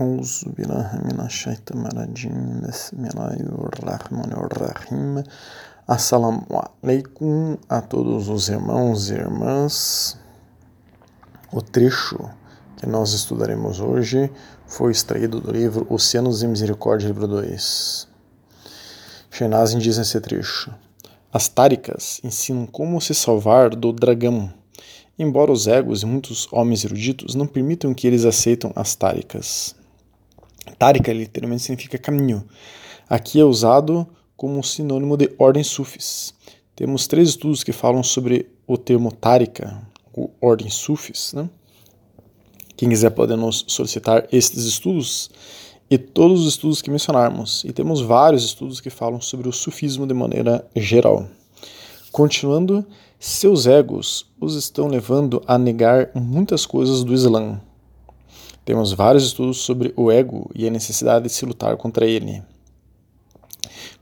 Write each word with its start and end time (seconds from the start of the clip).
أعوذ 0.00 0.56
بالله 0.56 0.88
من 1.04 1.20
الشيطان 1.20 1.86
الرجيم 1.86 2.64
بسم 2.64 3.00
الله 3.12 3.36
الرحمن 3.44 4.32
الرحيم 4.32 5.22
Assalamu 5.86 6.46
alaikum 6.48 7.58
a 7.68 7.82
todos 7.82 8.28
os 8.28 8.48
irmãos 8.48 9.10
e 9.10 9.14
irmãs. 9.14 10.16
O 11.52 11.60
trecho 11.60 12.18
que 12.78 12.86
nós 12.86 13.12
estudaremos 13.12 13.80
hoje 13.80 14.30
foi 14.66 14.92
extraído 14.92 15.40
do 15.42 15.52
livro 15.52 15.86
Oceanos 15.90 16.40
de 16.40 16.46
Misericórdia, 16.46 17.08
livro 17.08 17.28
2. 17.28 18.08
Shenazin 19.30 19.78
diz 19.78 19.98
nesse 19.98 20.18
trecho: 20.22 20.74
As 21.30 21.48
táricas 21.48 22.18
ensinam 22.24 22.64
como 22.64 22.98
se 22.98 23.14
salvar 23.14 23.76
do 23.76 23.92
dragão, 23.92 24.50
embora 25.18 25.52
os 25.52 25.66
egos 25.66 26.02
e 26.02 26.06
muitos 26.06 26.48
homens 26.50 26.82
eruditos 26.82 27.34
não 27.34 27.46
permitam 27.46 27.92
que 27.92 28.06
eles 28.06 28.24
aceitem 28.24 28.72
as 28.74 28.94
táricas. 28.94 29.76
Tárika 30.75 31.11
literalmente 31.13 31.63
significa 31.63 31.97
caminho. 31.97 32.43
Aqui 33.09 33.39
é 33.39 33.43
usado 33.43 34.07
como 34.35 34.63
sinônimo 34.63 35.17
de 35.17 35.33
ordem 35.37 35.63
sufis. 35.63 36.33
Temos 36.75 37.07
três 37.07 37.29
estudos 37.29 37.63
que 37.63 37.71
falam 37.71 38.03
sobre 38.03 38.49
o 38.67 38.77
termo 38.77 39.11
tárika, 39.11 39.81
ou 40.13 40.31
ordem 40.39 40.69
sufis. 40.69 41.33
Né? 41.33 41.49
Quem 42.75 42.89
quiser 42.89 43.09
pode 43.09 43.35
nos 43.35 43.65
solicitar 43.67 44.27
estes 44.31 44.65
estudos 44.65 45.31
e 45.89 45.97
todos 45.97 46.41
os 46.41 46.49
estudos 46.49 46.81
que 46.81 46.91
mencionarmos. 46.91 47.63
E 47.63 47.71
temos 47.71 48.01
vários 48.01 48.43
estudos 48.43 48.79
que 48.79 48.89
falam 48.89 49.19
sobre 49.19 49.47
o 49.47 49.53
sufismo 49.53 50.05
de 50.05 50.13
maneira 50.13 50.67
geral. 50.75 51.27
Continuando, 52.11 52.85
seus 53.19 53.65
egos 53.65 54.27
os 54.39 54.55
estão 54.55 54.87
levando 54.87 55.41
a 55.47 55.57
negar 55.57 56.11
muitas 56.13 56.65
coisas 56.65 57.03
do 57.03 57.13
Islã. 57.13 57.59
Temos 58.67 58.91
vários 58.91 59.23
estudos 59.23 59.59
sobre 59.59 59.93
o 59.95 60.11
ego 60.11 60.51
e 60.53 60.67
a 60.67 60.69
necessidade 60.69 61.23
de 61.23 61.31
se 61.31 61.45
lutar 61.45 61.77
contra 61.77 62.05
ele. 62.05 62.43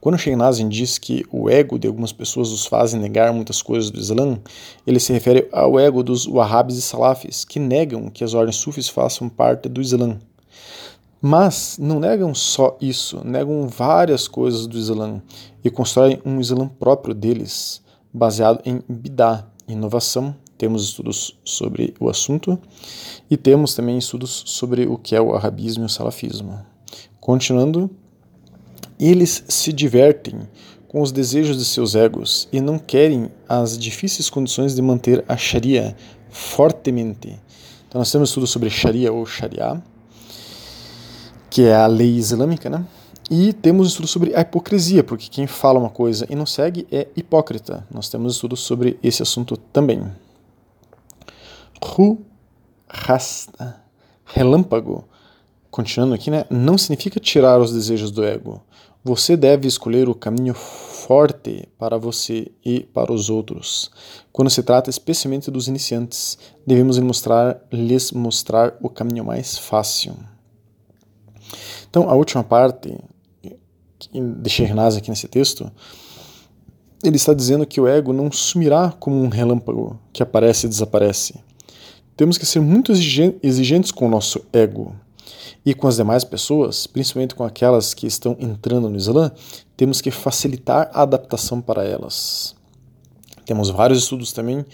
Quando 0.00 0.18
Sheikh 0.18 0.36
diz 0.68 0.98
que 0.98 1.24
o 1.30 1.48
ego 1.48 1.78
de 1.78 1.86
algumas 1.86 2.12
pessoas 2.12 2.50
os 2.50 2.66
faz 2.66 2.92
negar 2.92 3.32
muitas 3.32 3.62
coisas 3.62 3.92
do 3.92 4.00
Islã, 4.00 4.40
ele 4.84 4.98
se 4.98 5.12
refere 5.12 5.48
ao 5.52 5.78
ego 5.78 6.02
dos 6.02 6.26
Wahhabis 6.26 6.78
e 6.78 6.82
Salafis, 6.82 7.44
que 7.44 7.60
negam 7.60 8.10
que 8.10 8.24
as 8.24 8.34
ordens 8.34 8.56
sufis 8.56 8.88
façam 8.88 9.28
parte 9.28 9.68
do 9.68 9.80
Islã. 9.80 10.18
Mas 11.22 11.78
não 11.78 12.00
negam 12.00 12.34
só 12.34 12.76
isso, 12.80 13.24
negam 13.24 13.68
várias 13.68 14.26
coisas 14.26 14.66
do 14.66 14.76
Islã 14.76 15.22
e 15.62 15.70
constroem 15.70 16.20
um 16.24 16.40
Islã 16.40 16.66
próprio 16.66 17.14
deles, 17.14 17.80
baseado 18.12 18.60
em 18.64 18.82
bidá, 18.88 19.46
inovação, 19.68 20.34
temos 20.56 20.84
estudos 20.84 21.38
sobre 21.44 21.94
o 22.00 22.08
assunto 22.08 22.58
e 23.30 23.36
temos 23.36 23.74
também 23.74 23.98
estudos 23.98 24.42
sobre 24.46 24.86
o 24.86 24.96
que 24.96 25.14
é 25.14 25.20
o 25.20 25.34
arabismo 25.34 25.84
e 25.84 25.86
o 25.86 25.90
salafismo. 25.90 26.58
Continuando, 27.20 27.90
eles 28.98 29.44
se 29.48 29.72
divertem 29.72 30.48
com 30.88 31.02
os 31.02 31.12
desejos 31.12 31.58
de 31.58 31.64
seus 31.64 31.94
egos 31.94 32.48
e 32.52 32.60
não 32.60 32.78
querem 32.78 33.30
as 33.48 33.76
difíceis 33.76 34.30
condições 34.30 34.74
de 34.74 34.80
manter 34.80 35.24
a 35.28 35.36
Sharia 35.36 35.96
fortemente. 36.30 37.38
Então 37.88 37.98
nós 37.98 38.10
temos 38.10 38.30
estudos 38.30 38.50
sobre 38.50 38.70
Sharia 38.70 39.12
ou 39.12 39.26
Sharia, 39.26 39.82
que 41.50 41.62
é 41.62 41.74
a 41.74 41.86
lei 41.86 42.16
islâmica, 42.16 42.70
né? 42.70 42.86
E 43.30 43.52
temos 43.52 43.88
estudos 43.88 44.10
sobre 44.10 44.36
a 44.36 44.40
hipocrisia, 44.40 45.02
porque 45.02 45.28
quem 45.28 45.46
fala 45.46 45.80
uma 45.80 45.90
coisa 45.90 46.26
e 46.30 46.36
não 46.36 46.46
segue 46.46 46.86
é 46.92 47.08
hipócrita. 47.16 47.84
Nós 47.90 48.08
temos 48.08 48.34
estudos 48.34 48.60
sobre 48.60 48.98
esse 49.02 49.20
assunto 49.20 49.56
também. 49.56 50.04
Ru 51.82 52.24
rasta, 52.88 53.82
relâmpago, 54.24 55.04
continuando 55.70 56.14
aqui, 56.14 56.30
né, 56.30 56.44
não 56.48 56.78
significa 56.78 57.20
tirar 57.20 57.60
os 57.60 57.72
desejos 57.72 58.10
do 58.10 58.24
ego. 58.24 58.62
Você 59.04 59.36
deve 59.36 59.68
escolher 59.68 60.08
o 60.08 60.14
caminho 60.14 60.54
forte 60.54 61.68
para 61.78 61.96
você 61.96 62.50
e 62.64 62.80
para 62.80 63.12
os 63.12 63.30
outros. 63.30 63.90
Quando 64.32 64.50
se 64.50 64.62
trata 64.62 64.90
especialmente 64.90 65.50
dos 65.50 65.68
iniciantes, 65.68 66.38
devemos 66.66 66.98
mostrar, 66.98 67.60
lhes 67.70 68.10
mostrar 68.10 68.76
o 68.80 68.88
caminho 68.88 69.24
mais 69.24 69.56
fácil. 69.56 70.16
Então, 71.88 72.10
a 72.10 72.14
última 72.14 72.42
parte 72.42 72.98
de 74.12 74.50
Shernaz 74.50 74.96
aqui 74.96 75.08
nesse 75.08 75.28
texto, 75.28 75.70
ele 77.04 77.16
está 77.16 77.32
dizendo 77.32 77.64
que 77.64 77.80
o 77.80 77.86
ego 77.86 78.12
não 78.12 78.32
sumirá 78.32 78.92
como 78.98 79.22
um 79.22 79.28
relâmpago 79.28 79.98
que 80.12 80.22
aparece 80.22 80.66
e 80.66 80.68
desaparece. 80.68 81.45
Temos 82.16 82.38
que 82.38 82.46
ser 82.46 82.60
muito 82.60 82.92
exigentes 82.92 83.90
com 83.90 84.06
o 84.06 84.10
nosso 84.10 84.40
ego. 84.52 84.94
E 85.64 85.74
com 85.74 85.86
as 85.86 85.96
demais 85.96 86.24
pessoas, 86.24 86.86
principalmente 86.86 87.34
com 87.34 87.44
aquelas 87.44 87.92
que 87.92 88.06
estão 88.06 88.36
entrando 88.40 88.88
no 88.88 88.96
Islã, 88.96 89.30
temos 89.76 90.00
que 90.00 90.10
facilitar 90.10 90.90
a 90.94 91.02
adaptação 91.02 91.60
para 91.60 91.84
elas. 91.84 92.54
Temos 93.44 93.68
vários 93.68 93.98
estudos 93.98 94.32
também 94.32 94.64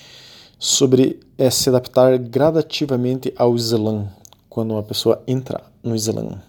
sobre 0.58 1.19
é, 1.36 1.50
se 1.50 1.69
adaptar 1.69 2.16
gradativamente 2.19 3.32
ao 3.36 3.56
Islã 3.56 4.08
quando 4.48 4.72
uma 4.72 4.82
pessoa 4.82 5.22
entra 5.26 5.62
no 5.82 5.97
Islã. 5.97 6.41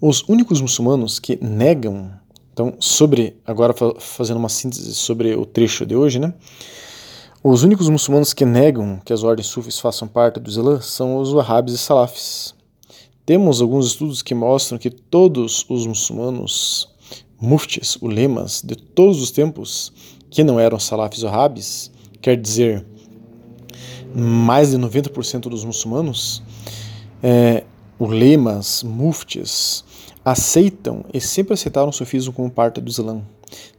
Os 0.00 0.24
únicos 0.26 0.60
muçulmanos 0.60 1.18
que 1.18 1.38
negam, 1.44 2.10
então, 2.52 2.74
sobre, 2.80 3.36
agora 3.46 3.74
fazendo 3.98 4.38
uma 4.38 4.48
síntese 4.48 4.94
sobre 4.94 5.36
o 5.36 5.44
trecho 5.44 5.86
de 5.86 5.94
hoje, 5.94 6.18
né? 6.18 6.34
Os 7.42 7.62
únicos 7.62 7.88
muçulmanos 7.88 8.34
que 8.34 8.44
negam 8.44 9.00
que 9.02 9.14
as 9.14 9.22
ordens 9.22 9.46
sufis 9.46 9.80
façam 9.80 10.06
parte 10.06 10.38
do 10.38 10.50
Islã 10.50 10.78
são 10.82 11.16
os 11.16 11.32
wahhabis 11.32 11.72
e 11.72 11.78
salafis. 11.78 12.54
Temos 13.24 13.62
alguns 13.62 13.86
estudos 13.86 14.20
que 14.20 14.34
mostram 14.34 14.78
que 14.78 14.90
todos 14.90 15.64
os 15.66 15.86
muçulmanos, 15.86 16.86
muftis, 17.40 17.96
ulemas, 18.02 18.60
de 18.62 18.76
todos 18.76 19.22
os 19.22 19.30
tempos, 19.30 19.90
que 20.28 20.44
não 20.44 20.60
eram 20.60 20.78
salafis 20.78 21.22
ou 21.22 21.30
wahhabis, 21.30 21.90
quer 22.20 22.36
dizer, 22.36 22.84
mais 24.14 24.72
de 24.72 24.76
90% 24.76 25.48
dos 25.48 25.64
muçulmanos, 25.64 26.42
é, 27.22 27.64
ulemas, 27.98 28.82
muftis, 28.82 29.82
aceitam 30.22 31.06
e 31.10 31.22
sempre 31.22 31.54
aceitaram 31.54 31.88
o 31.88 31.92
sufismo 31.92 32.34
como 32.34 32.50
parte 32.50 32.82
do 32.82 32.90
Islã. 32.90 33.22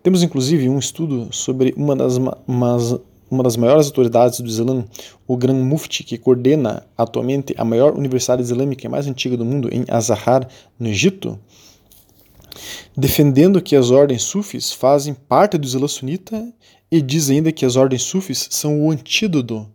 Temos 0.01 0.23
inclusive 0.23 0.67
um 0.67 0.79
estudo 0.79 1.27
sobre 1.31 1.75
uma 1.77 1.95
das, 1.95 2.17
umas, 2.47 2.99
uma 3.31 3.43
das 3.43 3.55
maiores 3.55 3.87
autoridades 3.87 4.41
do 4.41 4.49
Islã, 4.49 4.83
o 5.25 5.37
Gran 5.37 5.53
Mufti, 5.53 6.03
que 6.03 6.17
coordena 6.17 6.85
atualmente 6.97 7.55
a 7.57 7.63
maior 7.63 7.97
universidade 7.97 8.41
islâmica 8.41 8.89
mais 8.89 9.07
antiga 9.07 9.37
do 9.37 9.45
mundo, 9.45 9.69
em 9.71 9.85
Azahar, 9.87 10.45
no 10.77 10.89
Egito, 10.89 11.39
defendendo 12.95 13.61
que 13.61 13.73
as 13.73 13.89
ordens 13.89 14.23
sufis 14.23 14.73
fazem 14.73 15.13
parte 15.13 15.57
do 15.57 15.65
Islã 15.65 15.87
sunita 15.87 16.45
e 16.91 17.01
diz 17.01 17.29
ainda 17.29 17.53
que 17.53 17.65
as 17.65 17.77
ordens 17.77 18.03
sufis 18.03 18.49
são 18.51 18.81
o 18.81 18.91
antídoto, 18.91 19.65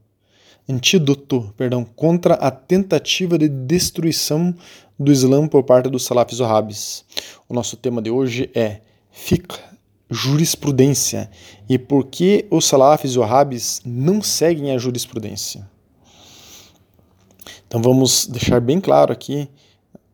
antídoto 0.68 1.50
perdão, 1.56 1.82
contra 1.82 2.34
a 2.34 2.50
tentativa 2.50 3.38
de 3.38 3.48
destruição 3.48 4.54
do 4.98 5.10
Islã 5.10 5.48
por 5.48 5.62
parte 5.62 5.88
dos 5.88 6.04
salafis 6.04 6.40
wahhabis. 6.40 7.04
O 7.48 7.54
nosso 7.54 7.74
tema 7.78 8.02
de 8.02 8.10
hoje 8.10 8.50
é 8.54 8.82
fiqh 9.10 9.75
jurisprudência 10.10 11.30
e 11.68 11.78
por 11.78 12.06
que 12.06 12.46
os 12.50 12.64
salafis 12.64 13.12
e 13.12 13.18
wahhabis 13.18 13.80
não 13.84 14.22
seguem 14.22 14.72
a 14.72 14.78
jurisprudência. 14.78 15.68
Então 17.66 17.82
vamos 17.82 18.26
deixar 18.26 18.60
bem 18.60 18.80
claro 18.80 19.12
aqui, 19.12 19.48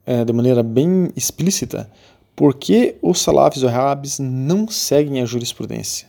é, 0.07 0.25
de 0.25 0.33
maneira 0.33 0.63
bem 0.63 1.11
explícita, 1.15 1.91
por 2.35 2.55
que 2.55 2.97
os 3.03 3.21
salafis 3.21 3.63
e 3.63 3.67
wahhabis 3.67 4.19
não 4.19 4.67
seguem 4.69 5.21
a 5.21 5.27
jurisprudência. 5.27 6.09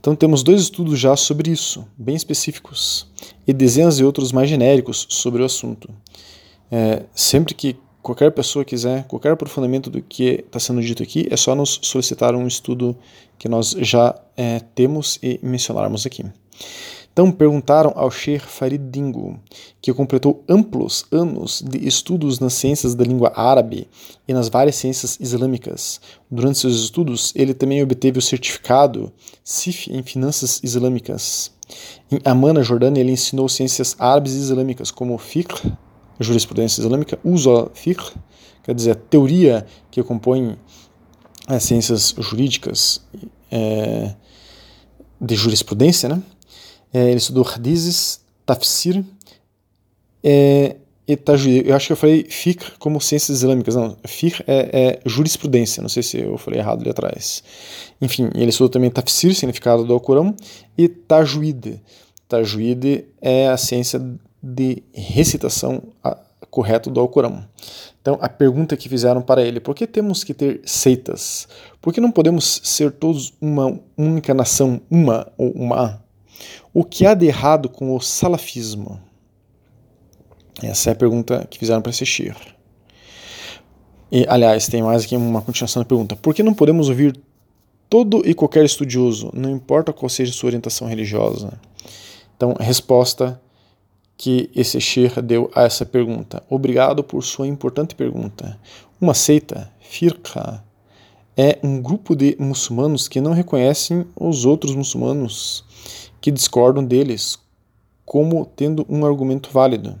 Então 0.00 0.14
temos 0.14 0.42
dois 0.42 0.62
estudos 0.62 0.98
já 0.98 1.16
sobre 1.16 1.50
isso, 1.50 1.86
bem 1.96 2.14
específicos, 2.14 3.06
e 3.46 3.52
dezenas 3.52 3.96
de 3.96 4.04
outros 4.04 4.32
mais 4.32 4.48
genéricos 4.48 5.06
sobre 5.08 5.42
o 5.42 5.44
assunto. 5.44 5.88
É, 6.70 7.04
sempre 7.14 7.54
que 7.54 7.76
qualquer 8.06 8.30
pessoa 8.30 8.64
quiser, 8.64 9.04
qualquer 9.08 9.32
aprofundamento 9.32 9.90
do 9.90 10.00
que 10.00 10.44
está 10.46 10.60
sendo 10.60 10.80
dito 10.80 11.02
aqui, 11.02 11.26
é 11.28 11.36
só 11.36 11.56
nos 11.56 11.80
solicitar 11.82 12.36
um 12.36 12.46
estudo 12.46 12.96
que 13.36 13.48
nós 13.48 13.70
já 13.80 14.14
é, 14.36 14.60
temos 14.76 15.18
e 15.20 15.40
mencionarmos 15.42 16.06
aqui. 16.06 16.24
Então 17.12 17.32
perguntaram 17.32 17.92
ao 17.96 18.08
Sheikh 18.08 18.46
Farid 18.46 18.92
Dingo, 18.92 19.40
que 19.82 19.92
completou 19.92 20.44
amplos 20.48 21.04
anos 21.10 21.60
de 21.60 21.84
estudos 21.84 22.38
nas 22.38 22.52
ciências 22.52 22.94
da 22.94 23.02
língua 23.02 23.32
árabe 23.34 23.88
e 24.28 24.32
nas 24.32 24.48
várias 24.48 24.76
ciências 24.76 25.18
islâmicas. 25.18 26.00
Durante 26.30 26.60
seus 26.60 26.76
estudos, 26.76 27.32
ele 27.34 27.54
também 27.54 27.82
obteve 27.82 28.20
o 28.20 28.22
certificado 28.22 29.12
CIF 29.42 29.92
em 29.92 30.04
finanças 30.04 30.60
islâmicas. 30.62 31.50
Em 32.12 32.20
Amman, 32.24 32.52
na 32.52 32.62
Jordânia, 32.62 33.00
ele 33.00 33.10
ensinou 33.10 33.48
ciências 33.48 33.96
árabes 33.98 34.34
e 34.34 34.38
islâmicas 34.38 34.92
como 34.92 35.18
fiqh, 35.18 35.60
jurisprudência 36.20 36.80
islâmica, 36.80 37.18
usa 37.24 37.70
fiqh, 37.74 38.12
quer 38.62 38.74
dizer, 38.74 38.92
a 38.92 38.94
teoria 38.94 39.66
que 39.90 40.02
compõe 40.02 40.56
as 41.46 41.62
ciências 41.62 42.14
jurídicas 42.18 43.00
é, 43.50 44.14
de 45.20 45.34
jurisprudência, 45.34 46.08
né? 46.08 46.22
É, 46.92 47.08
ele 47.08 47.18
estudou 47.18 47.46
hadizes, 47.46 48.20
tafsir, 48.44 49.04
é, 50.22 50.76
e 51.06 51.16
tajwid. 51.16 51.68
Eu 51.68 51.76
acho 51.76 51.86
que 51.86 51.92
eu 51.92 51.96
falei 51.96 52.26
fiqh 52.28 52.72
como 52.78 53.00
ciências 53.00 53.38
islâmicas. 53.38 53.76
Não, 53.76 53.96
fiqh 54.04 54.42
é, 54.46 54.70
é, 54.72 55.00
jurisprudência. 55.06 55.80
Não 55.80 55.88
sei 55.88 56.02
se 56.02 56.18
eu 56.18 56.36
falei 56.36 56.58
errado 56.58 56.80
ali 56.80 56.90
atrás. 56.90 57.42
Enfim, 58.00 58.30
ele 58.34 58.50
estudou 58.50 58.68
também 58.68 58.90
tafsir, 58.90 59.34
significado 59.34 59.84
do 59.84 59.92
Alcorão, 59.92 60.34
e 60.76 60.88
tajwid. 60.88 61.80
Tajwid 62.28 63.04
é 63.20 63.48
a 63.48 63.56
ciência 63.56 64.02
de 64.54 64.84
recitação 64.92 65.82
correta 66.50 66.88
do 66.88 67.00
Alcorão. 67.00 67.44
Então, 68.00 68.18
a 68.20 68.28
pergunta 68.28 68.76
que 68.76 68.88
fizeram 68.88 69.20
para 69.20 69.42
ele: 69.42 69.58
por 69.58 69.74
que 69.74 69.86
temos 69.86 70.22
que 70.22 70.32
ter 70.32 70.60
seitas? 70.64 71.48
Por 71.80 71.92
que 71.92 72.00
não 72.00 72.10
podemos 72.10 72.60
ser 72.62 72.92
todos 72.92 73.34
uma 73.40 73.78
única 73.96 74.32
nação, 74.32 74.80
uma 74.90 75.32
ou 75.36 75.50
uma? 75.50 76.02
O 76.72 76.84
que 76.84 77.06
há 77.06 77.14
de 77.14 77.26
errado 77.26 77.68
com 77.68 77.94
o 77.94 78.00
salafismo? 78.00 79.00
Essa 80.62 80.90
é 80.90 80.92
a 80.92 80.96
pergunta 80.96 81.46
que 81.50 81.58
fizeram 81.58 81.82
para 81.82 81.90
esse 81.90 82.06
Shir. 82.06 82.36
E, 84.10 84.24
aliás, 84.28 84.68
tem 84.68 84.82
mais 84.82 85.04
aqui 85.04 85.16
uma 85.16 85.42
continuação 85.42 85.82
da 85.82 85.88
pergunta. 85.88 86.16
Por 86.16 86.34
que 86.34 86.42
não 86.42 86.54
podemos 86.54 86.88
ouvir 86.88 87.18
todo 87.90 88.22
e 88.24 88.32
qualquer 88.32 88.64
estudioso, 88.64 89.30
não 89.34 89.50
importa 89.50 89.92
qual 89.92 90.08
seja 90.08 90.32
sua 90.32 90.48
orientação 90.48 90.86
religiosa? 90.86 91.52
Então, 92.36 92.54
resposta 92.58 93.40
que 94.16 94.50
esse 94.54 94.80
Shir 94.80 95.20
deu 95.20 95.50
a 95.54 95.64
essa 95.64 95.84
pergunta. 95.84 96.42
Obrigado 96.48 97.04
por 97.04 97.22
sua 97.22 97.46
importante 97.46 97.94
pergunta. 97.94 98.58
Uma 99.00 99.14
seita, 99.14 99.70
firqa, 99.80 100.64
é 101.36 101.58
um 101.62 101.82
grupo 101.82 102.16
de 102.16 102.34
muçulmanos 102.38 103.08
que 103.08 103.20
não 103.20 103.32
reconhecem 103.32 104.06
os 104.18 104.46
outros 104.46 104.74
muçulmanos, 104.74 105.64
que 106.20 106.30
discordam 106.30 106.82
deles 106.82 107.38
como 108.06 108.46
tendo 108.46 108.86
um 108.88 109.04
argumento 109.04 109.50
válido. 109.52 110.00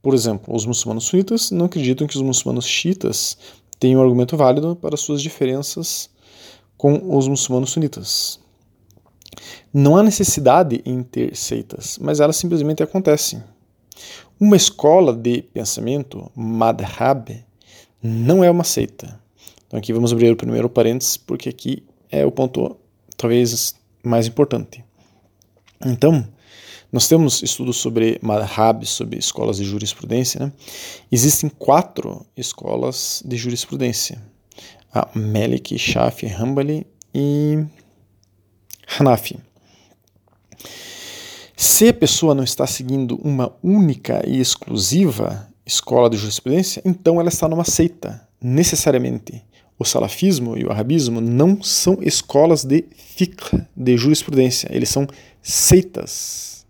Por 0.00 0.14
exemplo, 0.14 0.54
os 0.54 0.64
muçulmanos 0.64 1.04
sunitas 1.04 1.50
não 1.50 1.66
acreditam 1.66 2.06
que 2.06 2.16
os 2.16 2.22
muçulmanos 2.22 2.66
xiitas 2.66 3.36
tenham 3.78 4.00
um 4.00 4.04
argumento 4.04 4.36
válido 4.36 4.76
para 4.76 4.96
suas 4.96 5.20
diferenças 5.20 6.08
com 6.76 7.16
os 7.16 7.26
muçulmanos 7.26 7.70
sunitas. 7.70 8.38
Não 9.72 9.96
há 9.96 10.02
necessidade 10.02 10.82
em 10.84 11.02
ter 11.02 11.34
seitas, 11.36 11.98
mas 12.00 12.20
elas 12.20 12.36
simplesmente 12.36 12.82
acontecem. 12.82 13.42
Uma 14.38 14.56
escola 14.56 15.14
de 15.14 15.42
pensamento, 15.42 16.30
madhab, 16.34 17.44
não 18.02 18.42
é 18.42 18.50
uma 18.50 18.64
seita. 18.64 19.20
Então 19.66 19.78
aqui 19.78 19.92
vamos 19.92 20.12
abrir 20.12 20.30
o 20.32 20.36
primeiro 20.36 20.68
parênteses, 20.68 21.16
porque 21.16 21.48
aqui 21.48 21.84
é 22.10 22.26
o 22.26 22.32
ponto 22.32 22.76
talvez 23.16 23.74
mais 24.02 24.26
importante. 24.26 24.84
Então, 25.84 26.26
nós 26.92 27.08
temos 27.08 27.42
estudos 27.42 27.78
sobre 27.78 28.18
madhab, 28.20 28.84
sobre 28.84 29.18
escolas 29.18 29.56
de 29.56 29.64
jurisprudência. 29.64 30.40
Né? 30.40 30.52
Existem 31.10 31.48
quatro 31.48 32.26
escolas 32.36 33.22
de 33.24 33.36
jurisprudência: 33.36 34.20
a 34.92 35.08
Malik, 35.14 35.78
Shafi, 35.78 36.26
Hanbali 36.26 36.86
e 37.14 37.64
Hanafi. 38.98 39.38
Se 41.56 41.88
a 41.88 41.94
pessoa 41.94 42.34
não 42.34 42.42
está 42.42 42.66
seguindo 42.66 43.16
uma 43.22 43.52
única 43.62 44.22
e 44.26 44.40
exclusiva 44.40 45.48
escola 45.64 46.10
de 46.10 46.16
jurisprudência, 46.16 46.82
então 46.84 47.20
ela 47.20 47.28
está 47.28 47.48
numa 47.48 47.64
seita, 47.64 48.26
necessariamente. 48.40 49.42
O 49.78 49.84
salafismo 49.84 50.56
e 50.56 50.64
o 50.64 50.70
arabismo 50.70 51.20
não 51.20 51.62
são 51.62 51.98
escolas 52.00 52.64
de 52.64 52.84
fiqh, 52.96 53.64
de 53.76 53.96
jurisprudência, 53.96 54.68
eles 54.72 54.88
são 54.88 55.06
seitas. 55.40 56.66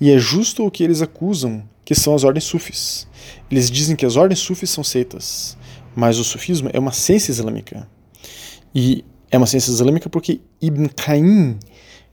E 0.00 0.10
é 0.10 0.18
justo 0.18 0.66
o 0.66 0.70
que 0.70 0.82
eles 0.82 1.02
acusam, 1.02 1.62
que 1.84 1.94
são 1.94 2.14
as 2.14 2.24
ordens 2.24 2.44
sufis. 2.44 3.06
Eles 3.50 3.70
dizem 3.70 3.94
que 3.94 4.06
as 4.06 4.16
ordens 4.16 4.40
sufis 4.40 4.70
são 4.70 4.82
seitas, 4.82 5.56
mas 5.94 6.18
o 6.18 6.24
sufismo 6.24 6.70
é 6.72 6.78
uma 6.78 6.92
ciência 6.92 7.30
islâmica. 7.30 7.88
E 8.74 9.04
é 9.32 9.38
uma 9.38 9.46
ciência 9.46 9.70
islâmica 9.70 10.10
porque 10.10 10.40
Ibn 10.60 10.88
Qayyim, 10.94 11.58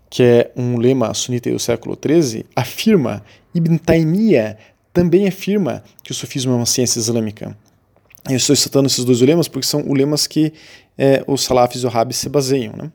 que 0.09 0.23
é 0.23 0.51
um 0.55 0.77
lema 0.77 1.13
sunita 1.13 1.51
do 1.51 1.59
século 1.59 1.97
XIII, 2.01 2.45
afirma, 2.55 3.21
Ibn 3.53 3.77
Taymiyyah 3.77 4.57
também 4.93 5.27
afirma 5.27 5.83
que 6.01 6.11
o 6.11 6.15
sufismo 6.15 6.53
é 6.53 6.55
uma 6.55 6.65
ciência 6.65 6.97
islâmica. 6.97 7.55
Eu 8.27 8.37
estou 8.37 8.55
citando 8.55 8.87
esses 8.87 9.03
dois 9.03 9.19
lemas 9.19 9.49
porque 9.49 9.67
são 9.67 9.83
lemas 9.91 10.25
que 10.27 10.53
é, 10.97 11.21
os 11.27 11.43
salafis 11.43 11.83
e 11.83 11.85
os 11.85 11.93
rabis 11.93 12.17
se 12.17 12.29
baseiam. 12.29 12.73
Né? 12.75 12.91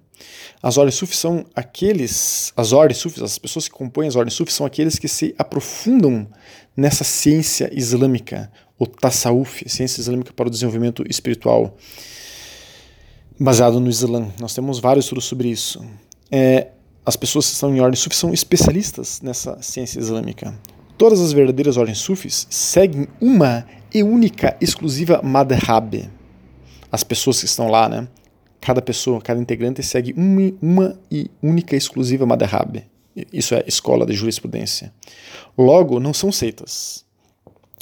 As 0.62 0.78
ordens 0.78 0.94
sufis 0.94 1.18
são 1.18 1.44
aqueles, 1.54 2.52
as 2.56 2.72
ordens 2.72 2.98
sufis, 2.98 3.22
as 3.22 3.38
pessoas 3.38 3.68
que 3.68 3.74
compõem 3.74 4.08
as 4.08 4.16
ordens 4.16 4.34
sufis 4.34 4.54
são 4.54 4.64
aqueles 4.64 4.98
que 4.98 5.08
se 5.08 5.34
aprofundam 5.38 6.26
nessa 6.74 7.04
ciência 7.04 7.70
islâmica, 7.72 8.50
o 8.78 8.86
tasawuf, 8.86 9.68
ciência 9.68 10.00
islâmica 10.00 10.32
para 10.32 10.48
o 10.48 10.50
desenvolvimento 10.50 11.04
espiritual, 11.08 11.76
baseado 13.38 13.80
no 13.80 13.88
Islã. 13.88 14.28
Nós 14.40 14.54
temos 14.54 14.78
vários 14.78 15.06
estudos 15.06 15.24
sobre 15.24 15.48
isso. 15.48 15.84
É, 16.30 16.68
as 17.04 17.16
pessoas 17.16 17.46
que 17.46 17.52
estão 17.52 17.74
em 17.74 17.80
ordens 17.80 18.00
sufis 18.00 18.18
são 18.18 18.32
especialistas 18.32 19.20
nessa 19.20 19.60
ciência 19.62 19.98
islâmica. 19.98 20.54
Todas 20.96 21.20
as 21.20 21.32
verdadeiras 21.32 21.76
ordens 21.76 21.98
sufis 21.98 22.46
seguem 22.48 23.08
uma 23.20 23.66
e 23.92 24.02
única, 24.02 24.56
exclusiva 24.60 25.20
madhab. 25.22 26.08
As 26.90 27.02
pessoas 27.02 27.40
que 27.40 27.46
estão 27.46 27.68
lá, 27.68 27.88
né? 27.88 28.08
cada 28.64 28.80
pessoa, 28.80 29.20
cada 29.20 29.38
integrante 29.38 29.82
segue 29.82 30.14
uma, 30.16 30.52
uma 30.62 30.98
e 31.10 31.30
única 31.42 31.76
exclusiva 31.76 32.24
madhab. 32.24 32.82
Isso 33.30 33.54
é 33.54 33.62
escola 33.66 34.06
de 34.06 34.14
jurisprudência. 34.14 34.90
Logo, 35.56 36.00
não 36.00 36.14
são 36.14 36.32
seitas. 36.32 37.04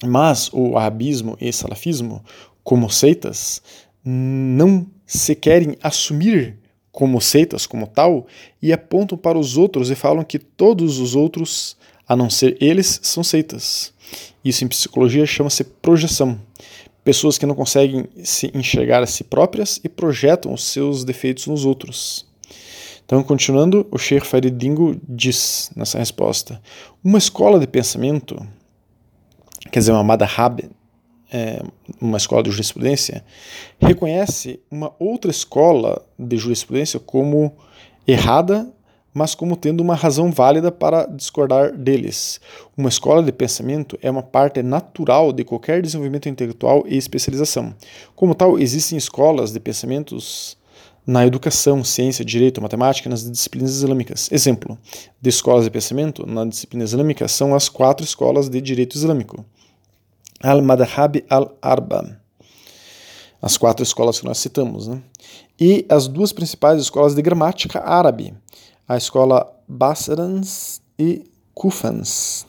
Mas 0.04 0.50
o 0.52 0.76
arabismo 0.76 1.36
e 1.40 1.52
salafismo, 1.52 2.24
como 2.64 2.90
seitas, 2.90 3.62
não 4.04 4.84
se 5.18 5.34
querem 5.34 5.76
assumir 5.82 6.56
como 6.90 7.20
seitas, 7.20 7.66
como 7.66 7.86
tal, 7.86 8.26
e 8.60 8.72
apontam 8.72 9.16
para 9.16 9.38
os 9.38 9.56
outros 9.56 9.90
e 9.90 9.94
falam 9.94 10.24
que 10.24 10.38
todos 10.38 10.98
os 10.98 11.14
outros, 11.14 11.76
a 12.06 12.14
não 12.14 12.28
ser 12.28 12.56
eles, 12.60 13.00
são 13.02 13.22
seitas. 13.22 13.92
Isso 14.44 14.64
em 14.64 14.68
psicologia 14.68 15.24
chama-se 15.24 15.64
projeção 15.64 16.38
pessoas 17.04 17.36
que 17.36 17.46
não 17.46 17.54
conseguem 17.54 18.06
se 18.22 18.50
enxergar 18.54 19.02
a 19.02 19.06
si 19.06 19.24
próprias 19.24 19.80
e 19.82 19.88
projetam 19.88 20.52
os 20.52 20.64
seus 20.64 21.04
defeitos 21.04 21.46
nos 21.46 21.64
outros. 21.64 22.26
Então, 23.04 23.22
continuando, 23.22 23.86
o 23.90 23.98
Sheikh 23.98 24.26
Farid 24.26 24.56
Dingo 24.56 24.98
diz 25.06 25.70
nessa 25.76 25.98
resposta: 25.98 26.60
uma 27.02 27.18
escola 27.18 27.58
de 27.58 27.66
pensamento, 27.66 28.36
quer 29.70 29.80
dizer, 29.80 29.92
uma 29.92 30.04
madhab, 30.04 30.70
é, 31.32 31.62
uma 32.00 32.18
escola 32.18 32.42
de 32.42 32.50
jurisprudência, 32.50 33.24
reconhece 33.80 34.60
uma 34.70 34.92
outra 34.98 35.30
escola 35.30 36.04
de 36.18 36.36
jurisprudência 36.36 37.00
como 37.00 37.56
errada 38.06 38.70
mas 39.14 39.34
como 39.34 39.56
tendo 39.56 39.80
uma 39.80 39.94
razão 39.94 40.30
válida 40.30 40.72
para 40.72 41.06
discordar 41.06 41.76
deles. 41.76 42.40
Uma 42.76 42.88
escola 42.88 43.22
de 43.22 43.32
pensamento 43.32 43.98
é 44.00 44.10
uma 44.10 44.22
parte 44.22 44.62
natural 44.62 45.32
de 45.32 45.44
qualquer 45.44 45.82
desenvolvimento 45.82 46.28
intelectual 46.28 46.84
e 46.86 46.96
especialização. 46.96 47.74
Como 48.16 48.34
tal, 48.34 48.58
existem 48.58 48.96
escolas 48.96 49.52
de 49.52 49.60
pensamentos 49.60 50.56
na 51.06 51.26
educação, 51.26 51.82
ciência, 51.82 52.24
direito, 52.24 52.62
matemática, 52.62 53.10
nas 53.10 53.28
disciplinas 53.28 53.72
islâmicas. 53.72 54.30
Exemplo 54.32 54.78
de 55.20 55.28
escolas 55.28 55.64
de 55.64 55.70
pensamento 55.70 56.24
na 56.26 56.44
disciplina 56.44 56.84
islâmica 56.84 57.26
são 57.28 57.54
as 57.54 57.68
quatro 57.68 58.04
escolas 58.04 58.48
de 58.48 58.60
direito 58.60 58.96
islâmico. 58.96 59.44
Al-Madhhab 60.42 61.24
al-Arba. 61.28 62.20
As 63.40 63.56
quatro 63.56 63.82
escolas 63.82 64.20
que 64.20 64.26
nós 64.26 64.38
citamos. 64.38 64.88
Né? 64.88 65.02
E 65.60 65.86
as 65.88 66.08
duas 66.08 66.32
principais 66.32 66.80
escolas 66.80 67.14
de 67.14 67.22
gramática 67.22 67.80
árabe, 67.80 68.34
a 68.88 68.96
escola 68.96 69.52
Basrans 69.66 70.80
e 70.98 71.24
Kufans. 71.54 72.46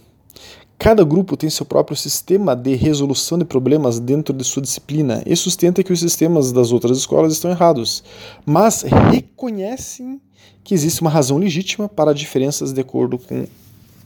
Cada 0.78 1.04
grupo 1.06 1.38
tem 1.38 1.50
seu 1.50 1.66
próprio 1.66 1.96
sistema 1.96 2.56
de 2.56 2.76
resolução 2.76 3.38
de 3.38 3.46
problemas 3.46 4.00
dentro 4.00 4.34
de 4.34 4.44
sua 4.44 4.62
disciplina 4.62 5.24
e 5.26 5.36
sustenta 5.36 5.82
que 5.82 5.94
os 5.94 6.00
sistemas 6.00 6.52
das 6.52 6.72
outras 6.74 6.98
escolas 6.98 7.32
estão 7.32 7.50
errados, 7.50 8.04
mas 8.46 8.84
reconhecem 9.12 10.20
que 10.64 10.74
existe 10.74 11.02
uma 11.02 11.10
razão 11.10 11.38
legítima 11.38 11.88
para 11.88 12.14
diferenças 12.14 12.74
de 12.74 12.82
acordo 12.82 13.18
com 13.18 13.46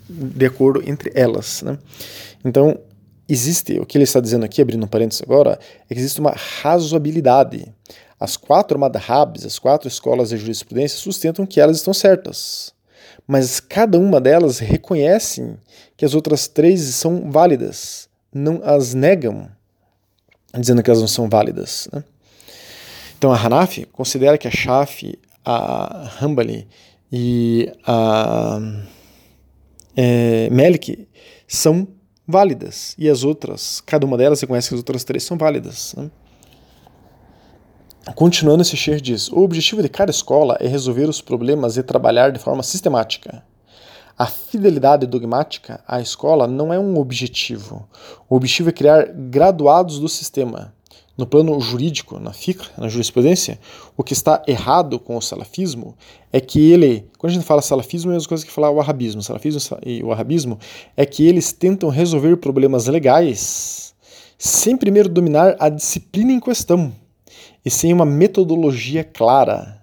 de 0.10 0.46
acordo 0.46 0.82
entre 0.88 1.12
elas. 1.16 1.62
Né? 1.64 1.78
Então, 2.46 2.78
existe, 3.28 3.80
o 3.80 3.86
que 3.86 3.98
ele 3.98 4.04
está 4.04 4.20
dizendo 4.20 4.46
aqui, 4.46 4.62
abrindo 4.62 4.88
parênteses 4.88 5.22
agora, 5.22 5.60
é 5.90 5.94
que 5.94 6.00
existe 6.00 6.20
uma 6.20 6.32
razoabilidade. 6.32 7.74
As 8.20 8.36
quatro 8.36 8.80
madhabs, 8.80 9.46
as 9.46 9.60
quatro 9.60 9.88
escolas 9.88 10.30
de 10.30 10.38
jurisprudência, 10.38 10.98
sustentam 10.98 11.46
que 11.46 11.60
elas 11.60 11.78
estão 11.78 11.94
certas. 11.94 12.74
Mas 13.28 13.60
cada 13.60 14.00
uma 14.00 14.22
delas 14.22 14.60
reconhecem 14.60 15.58
que 15.96 16.06
as 16.06 16.14
outras 16.14 16.48
três 16.48 16.82
são 16.82 17.30
válidas, 17.30 18.08
não 18.34 18.62
as 18.64 18.94
negam, 18.94 19.50
dizendo 20.58 20.82
que 20.82 20.90
elas 20.90 21.02
não 21.02 21.08
são 21.08 21.30
válidas. 21.30 21.90
Né? 21.92 22.04
Então 23.18 23.32
a 23.32 23.38
Hanafi 23.38 23.86
considera 23.86 24.38
que 24.38 24.48
a 24.48 24.52
Shafi, 24.52 25.20
a 25.44 26.10
Hanbali 26.22 26.68
e 27.12 27.72
a 27.86 28.60
é, 29.96 30.50
Malik 30.52 31.08
são 31.48 31.88
válidas 32.28 32.94
e 32.98 33.10
as 33.10 33.24
outras, 33.24 33.82
cada 33.86 34.06
uma 34.06 34.18
delas 34.18 34.42
reconhece 34.42 34.70
que 34.70 34.76
as 34.76 34.80
outras 34.80 35.04
três 35.04 35.24
são 35.24 35.38
válidas. 35.38 35.96
Né? 35.98 36.10
Continuando, 38.16 38.62
esse 38.62 38.76
Sher 38.76 39.00
diz: 39.00 39.30
o 39.30 39.40
objetivo 39.40 39.82
de 39.82 39.90
cada 39.90 40.12
escola 40.12 40.58
é 40.60 40.68
resolver 40.68 41.10
os 41.10 41.22
problemas 41.22 41.78
e 41.78 41.84
trabalhar 41.84 42.32
de 42.32 42.40
forma 42.40 42.64
sistemática. 42.64 43.44
A 44.18 44.26
fidelidade 44.26 45.06
dogmática 45.06 45.80
à 45.88 46.02
escola 46.02 46.48
não 46.48 46.74
é 46.74 46.80
um 46.80 46.98
objetivo. 46.98 47.88
O 48.28 48.36
objetivo 48.36 48.70
é 48.70 48.74
criar 48.74 49.06
graduados 49.14 50.00
do 50.00 50.10
sistema. 50.10 50.74
No 51.18 51.26
plano 51.26 51.60
jurídico, 51.60 52.20
na 52.20 52.32
fiqh, 52.32 52.62
na 52.78 52.88
jurisprudência, 52.88 53.60
o 53.98 54.04
que 54.04 54.14
está 54.14 54.44
errado 54.48 55.00
com 55.00 55.18
o 55.18 55.22
salafismo 55.22 55.96
é 56.32 56.40
que 56.40 56.72
ele, 56.72 57.10
quando 57.18 57.32
a 57.32 57.34
gente 57.34 57.46
fala 57.46 57.60
salafismo, 57.60 58.12
é 58.12 58.14
a 58.14 58.18
mesma 58.18 58.30
coisa 58.30 58.46
que 58.46 58.52
falar 58.52 58.70
o 58.70 58.80
arabismo. 58.80 59.22
O 59.22 59.24
salafismo 59.24 59.80
e 59.84 60.04
o 60.04 60.12
arabismo 60.12 60.60
é 60.96 61.08
que 61.08 61.26
eles 61.26 61.52
tentam 61.52 61.90
resolver 61.90 62.38
problemas 62.38 62.86
legais 62.86 63.96
sem 64.38 64.78
primeiro 64.78 65.10
dominar 65.10 65.56
a 65.60 65.70
disciplina 65.70 66.32
em 66.32 66.40
questão 66.40 66.94
e 67.66 67.72
sem 67.72 67.92
uma 67.92 68.06
metodologia 68.06 69.04
clara. 69.04 69.82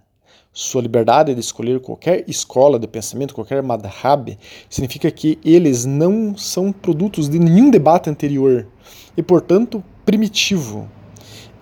Sua 0.52 0.82
liberdade 0.82 1.34
de 1.34 1.40
escolher 1.40 1.80
qualquer 1.80 2.24
escola 2.28 2.78
de 2.78 2.86
pensamento, 2.86 3.34
qualquer 3.34 3.60
madhab, 3.60 4.38
significa 4.70 5.10
que 5.10 5.36
eles 5.44 5.84
não 5.84 6.36
são 6.36 6.70
produtos 6.70 7.28
de 7.28 7.40
nenhum 7.40 7.70
debate 7.70 8.08
anterior 8.08 8.68
e, 9.16 9.22
portanto, 9.22 9.82
primitivo 10.04 10.88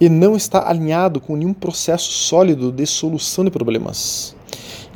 e 0.02 0.08
não 0.08 0.34
está 0.34 0.68
alinhado 0.68 1.20
com 1.20 1.36
nenhum 1.36 1.54
processo 1.54 2.10
sólido 2.10 2.72
de 2.72 2.84
solução 2.84 3.44
de 3.44 3.52
problemas. 3.52 4.34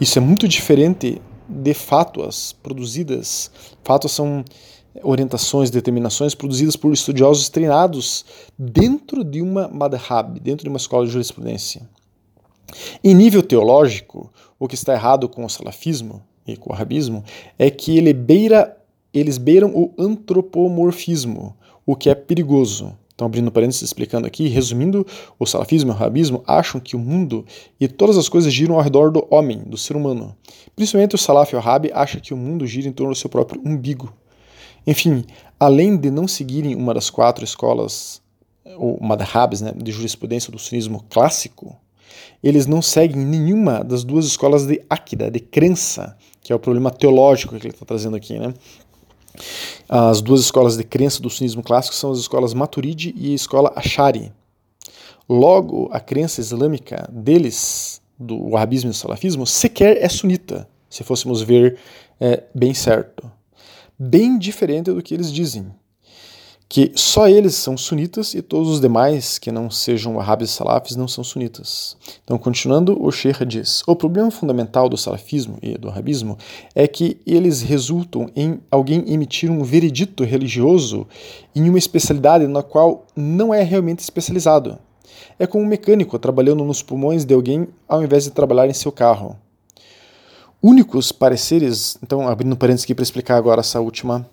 Isso 0.00 0.18
é 0.18 0.20
muito 0.20 0.48
diferente 0.48 1.22
de 1.48 1.75
fátuas 1.75 2.52
produzidas. 2.60 3.48
Fátuas 3.84 4.10
são 4.10 4.44
orientações, 5.04 5.70
determinações 5.70 6.34
produzidas 6.34 6.75
por 6.75 6.92
estudiosos 6.92 7.48
treinados 7.48 8.25
dentro 8.58 9.22
de 9.22 9.40
uma 9.40 9.68
madhab, 9.68 10.40
dentro 10.40 10.64
de 10.64 10.68
uma 10.68 10.76
escola 10.76 11.06
de 11.06 11.12
jurisprudência. 11.12 11.88
Em 13.04 13.14
nível 13.14 13.44
teológico, 13.44 14.32
o 14.58 14.66
que 14.66 14.75
está 14.75 14.92
errado 14.92 15.28
com 15.28 15.44
o 15.44 15.48
salafismo 15.48 16.20
e 16.44 16.56
com 16.56 16.70
o 16.70 16.75
arabismo 16.75 17.22
é 17.56 17.70
que 17.70 17.96
ele 17.96 18.12
beira, 18.12 18.76
eles 19.14 19.38
beiram 19.38 19.70
o 19.72 19.94
antropomorfismo, 19.96 21.56
o 21.86 21.94
que 21.94 22.10
é 22.10 22.14
perigoso. 22.16 22.92
Então, 23.16 23.26
abrindo 23.26 23.50
parênteses, 23.50 23.80
explicando 23.80 24.26
aqui, 24.26 24.46
resumindo, 24.46 25.06
o 25.38 25.46
salafismo 25.46 25.90
e 25.90 25.94
o 25.94 25.96
rabismo 25.96 26.44
acham 26.46 26.78
que 26.78 26.94
o 26.94 26.99
mundo 26.99 27.46
e 27.80 27.88
todas 27.88 28.18
as 28.18 28.28
coisas 28.28 28.52
giram 28.52 28.75
ao 28.75 28.82
redor 28.82 29.11
do 29.11 29.26
homem, 29.30 29.58
do 29.61 29.78
ser 29.78 29.96
humano. 29.96 30.37
Principalmente 30.76 31.14
o 31.14 31.18
salaf 31.18 31.50
e 31.54 31.56
o 31.56 31.61
rabi 31.61 31.90
acham 31.94 32.20
que 32.20 32.35
o 32.35 32.37
mundo 32.37 32.66
gira 32.66 32.87
em 32.87 32.92
torno 32.92 33.14
do 33.14 33.18
seu 33.18 33.30
próprio 33.30 33.62
umbigo. 33.64 34.12
Enfim, 34.87 35.25
além 35.58 35.96
de 35.96 36.11
não 36.11 36.28
seguirem 36.28 36.75
uma 36.75 36.92
das 36.92 37.08
quatro 37.08 37.42
escolas, 37.42 38.20
ou 38.76 38.99
madhabs, 39.00 39.62
né, 39.62 39.73
de 39.75 39.90
jurisprudência 39.90 40.52
do 40.52 40.58
sunismo 40.58 41.02
clássico, 41.08 41.75
eles 42.42 42.66
não 42.66 42.82
seguem 42.82 43.25
nenhuma 43.25 43.82
das 43.82 44.04
duas 44.04 44.26
escolas 44.26 44.66
de 44.66 44.82
Akida, 44.90 45.30
de 45.30 45.40
crença, 45.40 46.16
que 46.42 46.52
é 46.52 46.56
o 46.56 46.58
problema 46.58 46.90
teológico 46.90 47.58
que 47.58 47.66
ele 47.66 47.75
está 47.75 47.87
trazendo 47.87 48.16
aqui, 48.16 48.38
né? 48.38 48.52
As 49.88 50.21
duas 50.21 50.40
escolas 50.40 50.76
de 50.76 50.85
crença 50.85 51.23
do 51.23 51.31
sunismo 51.31 51.62
clássico 51.62 51.95
são 51.95 52.11
as 52.11 52.19
escolas 52.19 52.55
Maturidi 52.55 53.14
e 53.16 53.33
a 53.33 53.35
escola 53.35 53.73
Ashari. 53.76 54.33
Logo, 55.28 55.88
a 55.93 56.00
crença 56.00 56.40
islâmica 56.40 57.09
deles, 57.12 58.00
do 58.19 58.50
wahhabismo 58.50 58.90
e 58.90 58.93
do 58.93 58.97
salafismo, 58.97 59.47
sequer 59.47 59.97
é 60.02 60.09
sunita, 60.09 60.69
se 60.88 61.02
fôssemos 61.02 61.43
ver 61.43 61.78
é, 62.21 62.45
bem 62.55 62.73
certo. 62.73 63.31
Bem 63.99 64.38
diferente 64.38 64.93
do 64.93 65.02
que 65.02 65.14
eles 65.14 65.33
dizem 65.33 65.73
que 66.68 66.90
só 66.96 67.28
eles 67.28 67.54
são 67.54 67.76
sunitas 67.76 68.35
e 68.35 68.42
todos 68.42 68.68
os 68.68 68.80
demais 68.80 69.38
que 69.38 69.52
não 69.52 69.70
sejam 69.70 70.16
wahhabis 70.16 70.50
e 70.50 70.52
salafis 70.52 70.96
não 70.96 71.06
são 71.06 71.23
sunitas. 71.23 71.96
Então, 72.25 72.37
continuando, 72.38 73.00
o 73.00 73.11
Sheikh 73.12 73.44
diz: 73.44 73.82
o 73.87 73.94
problema 73.94 74.30
fundamental 74.30 74.88
do 74.88 74.96
salafismo 74.96 75.58
e 75.62 75.78
do 75.78 75.88
wahhabismo 75.88 76.37
é 76.75 76.88
que 76.88 77.18
eles 77.25 77.62
resultam 77.62 78.28
em 78.35 78.61
alguém 78.70 79.04
emitir 79.06 79.50
um 79.50 79.62
veredito 79.62 80.25
religioso 80.25 81.06
em 81.54 81.68
uma 81.68 81.78
especialidade 81.78 82.46
na 82.46 82.62
qual 82.62 83.06
não 83.14 83.54
é 83.54 83.62
realmente 83.62 84.00
especializado. 84.00 84.78
É 85.38 85.46
como 85.46 85.64
um 85.64 85.68
mecânico 85.68 86.18
trabalhando 86.18 86.64
nos 86.64 86.82
pulmões 86.82 87.25
de 87.25 87.32
alguém 87.32 87.68
ao 87.88 88.02
invés 88.02 88.25
de 88.25 88.30
trabalhar 88.30 88.66
em 88.66 88.73
seu 88.73 88.90
carro. 88.90 89.37
Únicos 90.61 91.12
pareceres, 91.12 91.96
então 92.02 92.26
abrindo 92.26 92.56
parênteses 92.56 92.85
aqui 92.85 92.94
para 92.94 93.02
explicar 93.02 93.37
agora 93.37 93.61
essa 93.61 93.80
última 93.80 94.28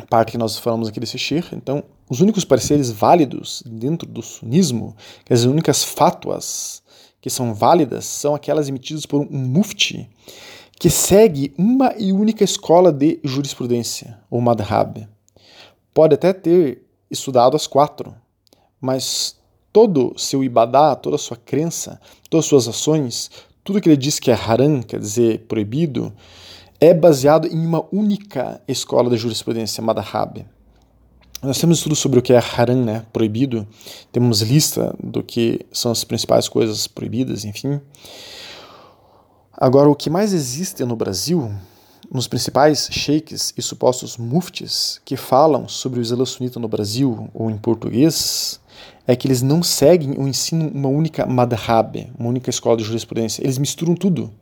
parte 0.00 0.32
que 0.32 0.38
nós 0.38 0.58
falamos 0.58 0.88
aqui 0.88 1.00
desse 1.00 1.18
Shir. 1.18 1.48
Então, 1.52 1.82
os 2.08 2.20
únicos 2.20 2.44
pareceres 2.44 2.90
válidos 2.90 3.62
dentro 3.66 4.08
do 4.08 4.22
sunismo, 4.22 4.96
as 5.28 5.44
únicas 5.44 5.84
fátuas 5.84 6.82
que 7.20 7.28
são 7.28 7.52
válidas, 7.54 8.04
são 8.06 8.34
aquelas 8.34 8.68
emitidas 8.68 9.04
por 9.04 9.20
um 9.20 9.28
mufti 9.30 10.08
que 10.80 10.88
segue 10.88 11.52
uma 11.58 11.94
e 11.98 12.10
única 12.10 12.42
escola 12.42 12.90
de 12.90 13.20
jurisprudência, 13.22 14.18
ou 14.30 14.40
madhab. 14.40 15.06
Pode 15.92 16.14
até 16.14 16.32
ter 16.32 16.82
estudado 17.10 17.54
as 17.54 17.66
quatro, 17.66 18.14
mas 18.80 19.36
todo 19.70 20.14
seu 20.16 20.42
ibadá, 20.42 20.96
toda 20.96 21.16
a 21.16 21.18
sua 21.18 21.36
crença, 21.36 22.00
todas 22.30 22.46
as 22.46 22.48
suas 22.48 22.68
ações, 22.68 23.30
tudo 23.62 23.78
que 23.78 23.90
ele 23.90 23.96
diz 23.96 24.18
que 24.18 24.30
é 24.30 24.34
haram, 24.34 24.80
quer 24.80 24.98
dizer 24.98 25.40
proibido, 25.40 26.14
é 26.80 26.94
baseado 26.94 27.46
em 27.46 27.66
uma 27.66 27.84
única 27.92 28.60
escola 28.66 29.10
de 29.10 29.18
jurisprudência, 29.18 29.82
Madhab. 29.82 30.46
Nós 31.42 31.58
temos 31.58 31.78
estudo 31.78 31.94
sobre 31.94 32.18
o 32.18 32.22
que 32.22 32.32
é 32.32 32.38
haram, 32.38 32.82
né, 32.84 33.04
proibido, 33.12 33.66
temos 34.10 34.40
lista 34.40 34.94
do 35.02 35.22
que 35.22 35.60
são 35.72 35.92
as 35.92 36.04
principais 36.04 36.48
coisas 36.48 36.86
proibidas, 36.86 37.44
enfim. 37.44 37.80
Agora, 39.52 39.90
o 39.90 39.94
que 39.94 40.08
mais 40.08 40.32
existe 40.32 40.84
no 40.84 40.96
Brasil, 40.96 41.50
nos 42.10 42.26
principais 42.26 42.88
sheiks 42.90 43.52
e 43.56 43.62
supostos 43.62 44.16
muftis 44.16 45.00
que 45.04 45.16
falam 45.16 45.68
sobre 45.68 46.00
o 46.00 46.02
Islã 46.02 46.24
sunita 46.24 46.58
no 46.58 46.68
Brasil 46.68 47.28
ou 47.34 47.50
em 47.50 47.58
português, 47.58 48.58
é 49.06 49.14
que 49.14 49.26
eles 49.26 49.42
não 49.42 49.62
seguem 49.62 50.12
o 50.18 50.26
ensino 50.26 50.68
uma 50.68 50.88
única 50.88 51.26
madhab, 51.26 52.10
uma 52.18 52.28
única 52.28 52.48
escola 52.48 52.76
de 52.76 52.84
jurisprudência. 52.84 53.42
Eles 53.42 53.58
misturam 53.58 53.94
tudo. 53.94 54.32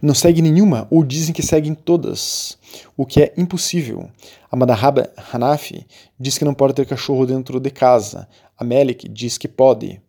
Não 0.00 0.14
segue 0.14 0.42
nenhuma 0.42 0.86
ou 0.90 1.02
dizem 1.02 1.34
que 1.34 1.42
seguem 1.42 1.74
todas, 1.74 2.58
o 2.96 3.06
que 3.06 3.22
é 3.22 3.34
impossível. 3.36 4.08
A 4.50 4.56
Madhab 4.56 5.08
Hanafi 5.32 5.86
diz 6.18 6.38
que 6.38 6.44
não 6.44 6.54
pode 6.54 6.74
ter 6.74 6.86
cachorro 6.86 7.26
dentro 7.26 7.58
de 7.58 7.70
casa. 7.70 8.28
A 8.58 8.64
Melik 8.64 9.08
diz 9.08 9.38
que 9.38 9.48
pode. 9.48 10.00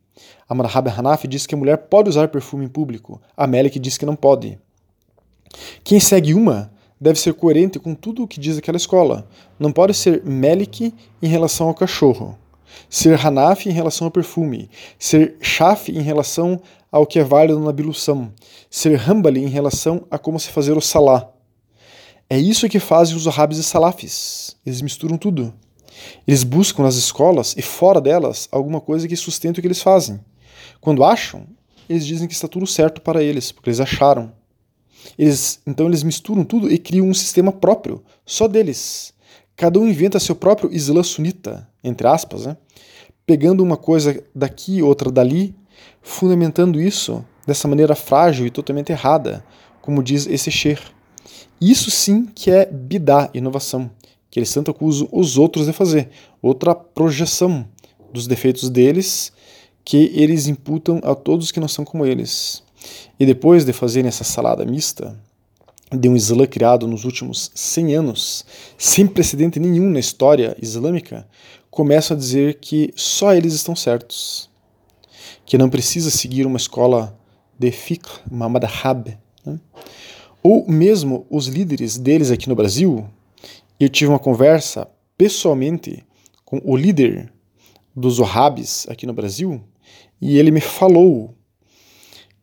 A 0.48 0.54
Madhab 0.54 0.90
Hanafi 0.90 1.28
diz 1.28 1.48
que 1.48 1.56
a 1.56 1.58
mulher 1.58 1.78
pode 1.78 2.10
usar 2.10 2.28
perfume 2.28 2.66
em 2.66 2.70
público. 2.70 3.22
A 3.36 3.48
Melik 3.48 3.80
diz 3.80 3.98
que 3.98 4.06
não 4.06 4.16
pode. 4.16 4.60
Quem 5.84 6.00
segue 6.00 6.34
uma 6.34 6.72
deve 7.00 7.20
ser 7.20 7.34
coerente 7.34 7.80
com 7.80 7.94
tudo 7.94 8.24
o 8.24 8.28
que 8.28 8.40
diz 8.40 8.58
aquela 8.58 8.78
escola. 8.78 9.28
Não 9.60 9.72
pode 9.72 9.94
ser 9.94 10.24
Melik 10.24 10.94
em 11.22 11.28
relação 11.28 11.68
ao 11.68 11.74
cachorro, 11.74 12.38
ser 12.90 13.20
Hanafi 13.26 13.70
em 13.70 13.74
relação 13.74 14.06
ao 14.06 14.12
perfume, 14.12 14.70
ser 14.98 15.38
Shafi 15.42 15.92
em 15.92 16.02
relação 16.02 16.62
ao 16.92 17.06
que 17.06 17.20
é 17.20 17.24
válido 17.24 17.60
na 17.60 17.72
bilução, 17.72 18.32
ser 18.70 19.00
Hambali 19.10 19.44
em 19.44 19.50
relação 19.50 20.06
a 20.10 20.18
como 20.18 20.40
se 20.40 20.50
fazer 20.50 20.78
o 20.78 20.82
salá. 20.82 21.30
É 22.30 22.38
isso 22.38 22.68
que 22.70 22.80
fazem 22.80 23.16
os 23.16 23.26
Wahhabis 23.26 23.60
e 23.60 23.64
Salafis. 23.64 24.56
Eles 24.66 24.82
misturam 24.82 25.18
tudo. 25.18 25.54
Eles 26.28 26.44
buscam 26.44 26.84
nas 26.84 26.96
escolas 26.96 27.54
e 27.58 27.62
fora 27.62 28.02
delas 28.02 28.48
alguma 28.52 28.82
coisa 28.82 29.08
que 29.08 29.16
sustente 29.16 29.60
o 29.60 29.62
que 29.62 29.68
eles 29.68 29.82
fazem. 29.82 30.20
Quando 30.82 31.04
acham, 31.04 31.46
eles 31.88 32.06
dizem 32.06 32.28
que 32.28 32.34
está 32.34 32.48
tudo 32.48 32.66
certo 32.66 33.02
para 33.02 33.24
eles, 33.24 33.52
porque 33.52 33.70
eles 33.70 33.80
acharam. 33.80 34.34
Eles, 35.18 35.60
então 35.68 35.86
eles 35.88 36.04
misturam 36.04 36.44
tudo 36.44 36.72
e 36.72 36.78
criam 36.78 37.08
um 37.08 37.14
sistema 37.14 37.52
próprio, 37.52 38.04
só 38.26 38.48
deles. 38.48 39.14
Cada 39.56 39.80
um 39.80 39.88
inventa 39.88 40.20
seu 40.20 40.36
próprio 40.36 40.74
Islã 40.74 41.04
sunita, 41.04 41.70
entre 41.86 42.08
aspas, 42.08 42.46
né? 42.46 42.58
pegando 43.26 43.64
uma 43.64 43.78
coisa 43.78 44.24
daqui, 44.34 44.82
outra 44.82 45.12
dali, 45.12 45.56
fundamentando 46.02 46.80
isso 46.80 47.26
dessa 47.46 47.68
maneira 47.68 47.96
frágil 47.96 48.46
e 48.46 48.52
totalmente 48.52 48.92
errada, 48.92 49.44
como 49.82 50.04
diz 50.04 50.28
esse 50.28 50.52
Sher. 50.52 50.80
Isso 51.60 51.90
sim 51.90 52.26
que 52.26 52.52
é 52.52 52.66
bidá, 52.66 53.30
inovação, 53.34 53.90
que 54.30 54.40
eles 54.40 54.54
tanto 54.54 54.70
acusam 54.72 55.08
os 55.12 55.38
outros 55.38 55.66
de 55.66 55.74
fazer, 55.74 56.10
outra 56.42 56.76
projeção 56.76 57.68
dos 58.14 58.28
defeitos 58.28 58.70
deles 58.70 59.32
que 59.84 60.12
eles 60.16 60.48
imputam 60.48 61.00
a 61.04 61.14
todos 61.14 61.52
que 61.52 61.60
não 61.60 61.68
são 61.68 61.86
como 61.86 62.06
eles. 62.06 62.64
E 63.20 63.26
depois 63.26 63.64
de 63.64 63.72
fazerem 63.72 64.08
essa 64.08 64.24
salada 64.24 64.66
mista, 64.66 65.16
de 65.92 66.10
um 66.10 66.16
Islã 66.16 66.46
criado 66.48 66.88
nos 66.88 67.06
últimos 67.06 67.52
100 67.54 67.96
anos, 67.96 68.46
sem 68.78 69.06
precedente 69.06 69.60
nenhum 69.60 69.90
na 69.90 70.00
história 70.00 70.58
islâmica, 70.60 71.28
começam 71.76 72.16
a 72.16 72.18
dizer 72.18 72.60
que 72.62 72.94
só 72.96 73.34
eles 73.34 73.54
estão 73.54 73.76
certos 73.76 74.50
que 75.46 75.58
não 75.58 75.70
precisa 75.70 76.10
seguir 76.10 76.46
uma 76.46 76.56
escola 76.56 77.20
de 77.60 77.70
fiqh, 77.70 78.08
uma 78.32 78.48
madhab. 78.48 79.18
Né? 79.46 79.60
Ou 80.42 80.66
mesmo 80.70 81.28
os 81.30 81.48
líderes 81.48 81.98
deles 81.98 82.32
aqui 82.32 82.48
no 82.48 82.56
Brasil, 82.56 83.06
eu 83.78 83.90
tive 83.90 84.10
uma 84.10 84.18
conversa 84.18 84.88
pessoalmente 85.18 86.02
com 86.46 86.62
o 86.64 86.78
líder 86.78 87.30
dos 87.94 88.20
Wahhabis 88.20 88.88
aqui 88.90 89.06
no 89.06 89.14
Brasil 89.14 89.62
e 90.22 90.38
ele 90.38 90.52
me 90.52 90.62
falou 90.62 91.36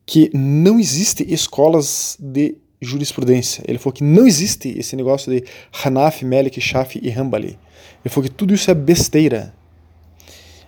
que 0.05 0.29
não 0.31 0.79
existe 0.79 1.25
escolas 1.27 2.15
de 2.19 2.55
jurisprudência. 2.79 3.63
Ele 3.67 3.79
falou 3.79 3.93
que 3.93 4.03
não 4.03 4.27
existe 4.27 4.77
esse 4.77 4.95
negócio 4.95 5.31
de 5.31 5.43
Hanafi, 5.83 6.23
Malik, 6.23 6.61
Shafi 6.61 6.99
e 7.01 7.09
Hanbali. 7.09 7.57
Ele 8.03 8.13
falou 8.13 8.29
que 8.29 8.35
tudo 8.35 8.53
isso 8.53 8.69
é 8.69 8.73
besteira. 8.73 9.53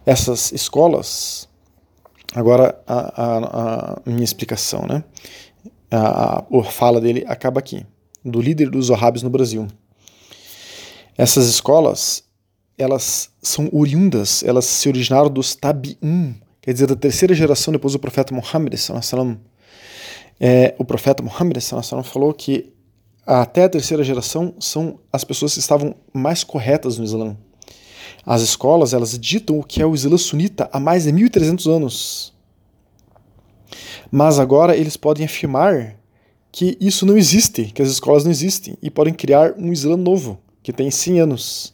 Essas 0.06 0.52
escolas. 0.52 1.48
Agora 2.34 2.80
a, 2.86 3.24
a, 3.24 3.94
a 3.94 4.10
minha 4.10 4.24
explicação, 4.24 4.86
né? 4.88 5.04
A, 5.90 6.40
a, 6.40 6.64
fala 6.64 7.00
dele 7.00 7.24
acaba 7.28 7.60
aqui, 7.60 7.86
do 8.24 8.42
líder 8.42 8.70
dos 8.70 8.90
Wahhabis 8.90 9.24
no 9.24 9.30
Brasil. 9.30 9.68
Essas 11.18 11.48
escolas, 11.48 12.24
elas 12.78 13.30
são 13.42 13.70
oriundas, 13.72 14.44
elas 14.44 14.66
se 14.66 14.90
originaram 14.90 15.30
dos 15.30 15.56
Tabi'un, 15.56 16.36
quer 16.62 16.74
dizer, 16.74 16.88
da 16.88 16.96
terceira 16.96 17.34
geração 17.34 17.72
depois 17.72 17.94
do 17.94 18.00
profeta 18.00 18.34
Muhammad, 18.34 18.74
é, 20.40 20.76
o 20.78 20.84
profeta 20.84 21.24
Muhammad 21.24 21.58
falou 22.04 22.34
que 22.34 22.75
até 23.26 23.64
a 23.64 23.70
terceira 23.70 24.04
geração 24.04 24.54
são 24.60 25.00
as 25.12 25.24
pessoas 25.24 25.54
que 25.54 25.60
estavam 25.60 25.96
mais 26.14 26.44
corretas 26.44 26.98
no 26.98 27.04
Islã. 27.04 27.36
As 28.26 28.42
escolas, 28.42 28.94
elas 28.94 29.18
ditam 29.18 29.60
o 29.60 29.64
que 29.64 29.82
é 29.82 29.86
o 29.86 29.96
Islã 29.96 30.18
sunita 30.18 30.70
há 30.72 30.80
mais 30.80 31.04
de 31.04 31.12
1300 31.12 31.68
anos. 31.68 32.34
Mas 34.12 34.40
agora 34.40 34.76
eles 34.76 34.98
podem 34.98 35.26
afirmar 35.26 35.96
que 36.52 36.78
isso 36.80 37.06
não 37.06 37.18
existe, 37.18 37.66
que 37.66 37.82
as 37.82 37.90
escolas 37.90 38.24
não 38.24 38.32
existem, 38.32 38.78
e 38.82 38.90
podem 38.90 39.14
criar 39.14 39.54
um 39.58 39.74
Islã 39.74 39.98
novo, 39.98 40.40
que 40.64 40.72
tem 40.72 40.90
100 40.90 41.20
anos. 41.20 41.74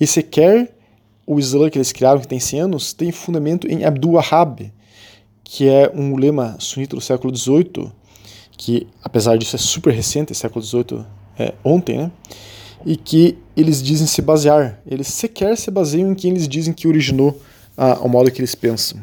E 0.00 0.06
sequer 0.06 0.74
o 1.26 1.38
Islã 1.38 1.70
que 1.70 1.78
eles 1.78 1.92
criaram, 1.92 2.20
que 2.20 2.28
tem 2.28 2.40
100 2.40 2.60
anos, 2.60 2.92
tem 2.92 3.12
fundamento 3.12 3.66
em 3.66 3.84
Abdul 3.84 4.14
Wahhab, 4.14 4.72
que 5.44 5.68
é 5.68 5.90
um 5.94 6.16
lema 6.16 6.56
sunita 6.58 6.96
do 6.96 7.02
século 7.02 7.34
XVIII, 7.34 7.92
que 8.56 8.86
apesar 9.02 9.36
disso 9.36 9.56
é 9.56 9.58
super 9.58 9.92
recente, 9.92 10.34
século 10.34 10.64
XVIII 10.64 11.04
é 11.38 11.54
ontem, 11.62 11.98
né? 11.98 12.10
E 12.84 12.96
que 12.96 13.38
eles 13.56 13.82
dizem 13.82 14.06
se 14.06 14.22
basear, 14.22 14.80
eles 14.86 15.08
sequer 15.08 15.56
se 15.56 15.70
baseiam 15.70 16.12
em 16.12 16.14
quem 16.14 16.30
eles 16.30 16.46
dizem 16.46 16.72
que 16.72 16.86
originou 16.86 17.40
ah, 17.76 17.98
o 18.02 18.08
modo 18.08 18.30
que 18.30 18.40
eles 18.40 18.54
pensam. 18.54 19.00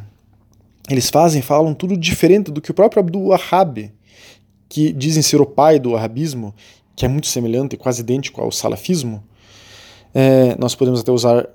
Eles 0.89 1.09
fazem, 1.09 1.41
falam 1.41 1.73
tudo 1.73 1.95
diferente 1.95 2.51
do 2.51 2.61
que 2.61 2.71
o 2.71 2.73
próprio 2.73 2.99
Abdul 2.99 3.27
Wahhab, 3.27 3.91
que 4.67 4.91
dizem 4.91 5.21
ser 5.21 5.39
o 5.39 5.45
pai 5.45 5.79
do 5.79 5.91
wahhabismo, 5.91 6.53
que 6.95 7.05
é 7.05 7.07
muito 7.07 7.27
semelhante, 7.27 7.77
quase 7.77 8.01
idêntico 8.01 8.41
ao 8.41 8.51
salafismo. 8.51 9.23
É, 10.13 10.55
nós 10.57 10.75
podemos 10.75 10.99
até 10.99 11.11
usar 11.11 11.47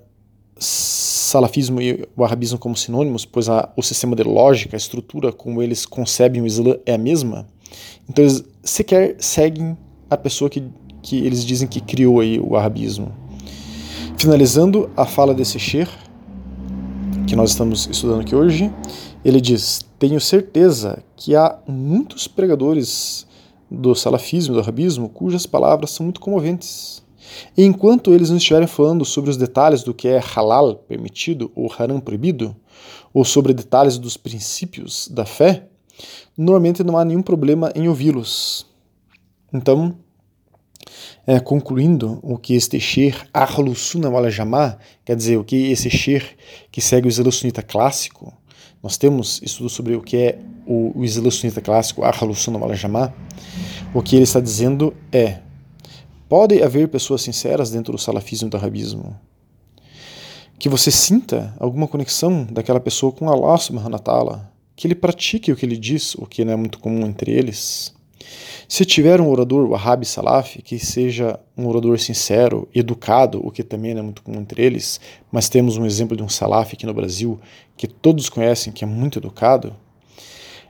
salafismo 0.59 1.81
e 1.81 2.09
wahhabismo 2.17 2.59
como 2.59 2.77
sinônimos, 2.77 3.25
pois 3.25 3.49
a, 3.49 3.71
o 3.77 3.83
sistema 3.83 4.17
de 4.17 4.23
lógica, 4.23 4.77
a 4.77 4.79
estrutura 4.79 5.33
como 5.33 5.63
eles 5.63 5.85
concebem 5.85 6.43
o 6.43 6.47
Islã 6.47 6.77
é 6.87 6.95
a 6.95 6.99
mesma. 6.99 7.47
Então 8.09 8.25
eles 8.25 8.45
sequer 8.63 9.17
seguem 9.19 9.77
a 10.11 10.17
pessoa 10.17 10.49
que, 10.49 10.65
que 11.03 11.19
eles 11.19 11.45
dizem 11.45 11.69
que 11.69 11.81
criou 11.81 12.21
aí 12.21 12.39
o 12.39 12.53
wahhabismo. 12.53 13.15
Finalizando 14.17 14.91
a 14.97 15.05
fala 15.05 15.35
desse 15.35 15.59
Sheikh, 15.59 15.93
que 17.27 17.37
nós 17.37 17.51
estamos 17.51 17.89
estudando 17.91 18.23
aqui 18.23 18.35
hoje, 18.35 18.73
ele 19.25 19.41
diz: 19.41 19.85
Tenho 19.99 20.21
certeza 20.21 21.03
que 21.17 21.37
há 21.37 21.59
muitos 21.67 22.27
pregadores 22.27 23.27
do 23.71 23.95
salafismo, 23.95 24.55
do 24.55 24.61
wahhabismo, 24.61 25.09
cujas 25.09 25.47
palavras 25.47 25.91
são 25.91 26.05
muito 26.05 26.21
comoventes 26.21 27.03
e 27.57 27.65
enquanto 27.65 28.13
eles 28.13 28.31
não 28.31 28.37
estiverem 28.37 28.67
falando 28.67 29.05
sobre 29.05 29.31
os 29.31 29.37
detalhes 29.37 29.83
do 29.83 29.95
que 29.95 30.09
é 30.09 30.19
halal 30.19 30.77
permitido 30.77 31.51
ou 31.55 31.73
haram 31.79 32.01
proibido, 32.01 32.55
ou 33.13 33.25
sobre 33.25 33.53
detalhes 33.53 33.99
dos 33.99 34.17
princípios 34.17 35.09
da 35.09 35.25
fé, 35.25 35.67
normalmente 36.39 36.85
não 36.85 36.97
há 36.97 37.05
nenhum 37.05 37.23
problema 37.23 37.73
em 37.75 37.89
ouvi-los. 37.89 38.65
Então, 39.53 39.97
é, 41.27 41.41
concluindo 41.41 42.21
o 42.23 42.39
que 42.39 42.55
este 42.55 42.79
Sheikh 42.79 43.19
Ahlus 43.35 43.81
Sunnah 43.81 44.09
wal 44.09 44.31
Jamaa, 44.31 44.79
quer 45.05 45.17
dizer, 45.17 45.37
o 45.37 45.45
que 45.45 45.71
esse 45.73 45.91
Sheikh 45.91 46.37
que 46.71 46.81
segue 46.81 47.09
o 47.09 47.11
Islã 47.11 47.31
Sunita 47.31 47.63
clássico, 47.63 48.33
nós 48.83 48.97
temos 48.97 49.43
estudo 49.43 49.69
sobre 49.69 49.97
o 49.97 50.01
que 50.01 50.17
é 50.17 50.39
o, 50.65 51.01
o 51.01 51.05
Islã 51.05 51.31
Sunita 51.31 51.61
clássico, 51.61 52.05
Ahlus 52.05 52.39
Sunnah 52.39 52.59
wal 52.59 52.75
Jamaa, 52.75 53.13
o 53.93 54.01
que 54.01 54.15
ele 54.15 54.23
está 54.23 54.39
dizendo 54.39 54.95
é 55.11 55.41
Pode 56.29 56.63
haver 56.63 56.89
pessoas 56.89 57.23
sinceras 57.23 57.71
dentro 57.71 57.93
do 57.93 57.99
salafismo 57.99 58.49
e 58.49 58.51
do 58.51 58.57
arabismo. 58.59 59.19
Que 60.59 60.69
você 60.69 60.91
sinta 60.91 61.55
alguma 61.59 61.89
conexão 61.89 62.45
daquela 62.45 62.79
pessoa 62.79 63.11
com 63.11 63.31
Allah 63.31 63.57
subhanahu 63.57 63.93
wa 63.93 63.99
ta'ala, 63.99 64.53
que 64.79 64.87
ele 64.87 64.95
pratique 64.95 65.51
o 65.51 65.57
que 65.57 65.67
ele 65.67 65.77
diz, 65.77 66.15
o 66.15 66.25
que 66.25 66.45
não 66.45 66.53
é 66.53 66.57
muito 66.57 66.79
comum 66.79 67.05
entre 67.05 67.33
eles. 67.33 67.93
Se 68.69 68.85
tiver 68.85 69.21
um 69.21 69.29
orador 69.29 69.69
wahhabi 69.69 70.07
salaf, 70.07 70.63
que 70.63 70.79
seja 70.79 71.37
um 71.57 71.67
orador 71.67 71.99
sincero, 71.99 72.69
educado, 72.73 73.45
o 73.45 73.51
que 73.51 73.65
também 73.65 73.93
não 73.93 74.03
é 74.03 74.05
muito 74.05 74.23
comum 74.23 74.39
entre 74.39 74.63
eles, 74.63 75.01
mas 75.33 75.49
temos 75.49 75.77
um 75.77 75.85
exemplo 75.85 76.17
de 76.17 76.23
um 76.23 76.29
salaf 76.29 76.75
aqui 76.75 76.87
no 76.87 76.95
Brasil 76.95 77.41
que 77.77 77.89
todos 77.89 78.29
conhecem, 78.29 78.73
que 78.73 78.85
é 78.85 78.87
muito 78.87 79.19
educado, 79.19 79.75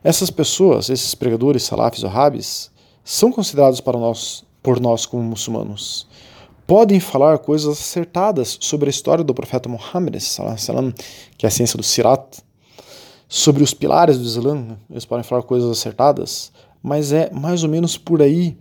essas 0.03 0.31
pessoas, 0.31 0.89
esses 0.89 1.15
pregadores 1.15 1.65
salafis 1.65 2.03
wahhabis, 2.03 2.71
são 3.05 3.31
considerados 3.31 3.83
para 3.83 3.99
nós 3.99 4.43
por 4.63 4.81
nós 4.81 5.05
como 5.05 5.23
muçulmanos. 5.23 6.09
Podem 6.67 6.99
falar 6.99 7.39
coisas 7.41 7.79
acertadas 7.79 8.57
sobre 8.59 8.89
a 8.89 8.91
história 8.91 9.23
do 9.23 9.35
profeta 9.35 9.69
Muhammad, 9.69 10.17
que 11.37 11.45
é 11.45 11.49
a 11.49 11.51
ciência 11.51 11.77
do 11.77 11.83
Sirat, 11.83 12.43
sobre 13.29 13.63
os 13.63 13.75
pilares 13.75 14.17
do 14.17 14.25
Islã, 14.25 14.79
eles 14.91 15.05
podem 15.05 15.23
falar 15.23 15.43
coisas 15.43 15.71
acertadas, 15.71 16.51
mas 16.83 17.13
é 17.13 17.31
mais 17.31 17.63
ou 17.63 17.69
menos 17.69 17.99
por 17.99 18.23
aí 18.23 18.57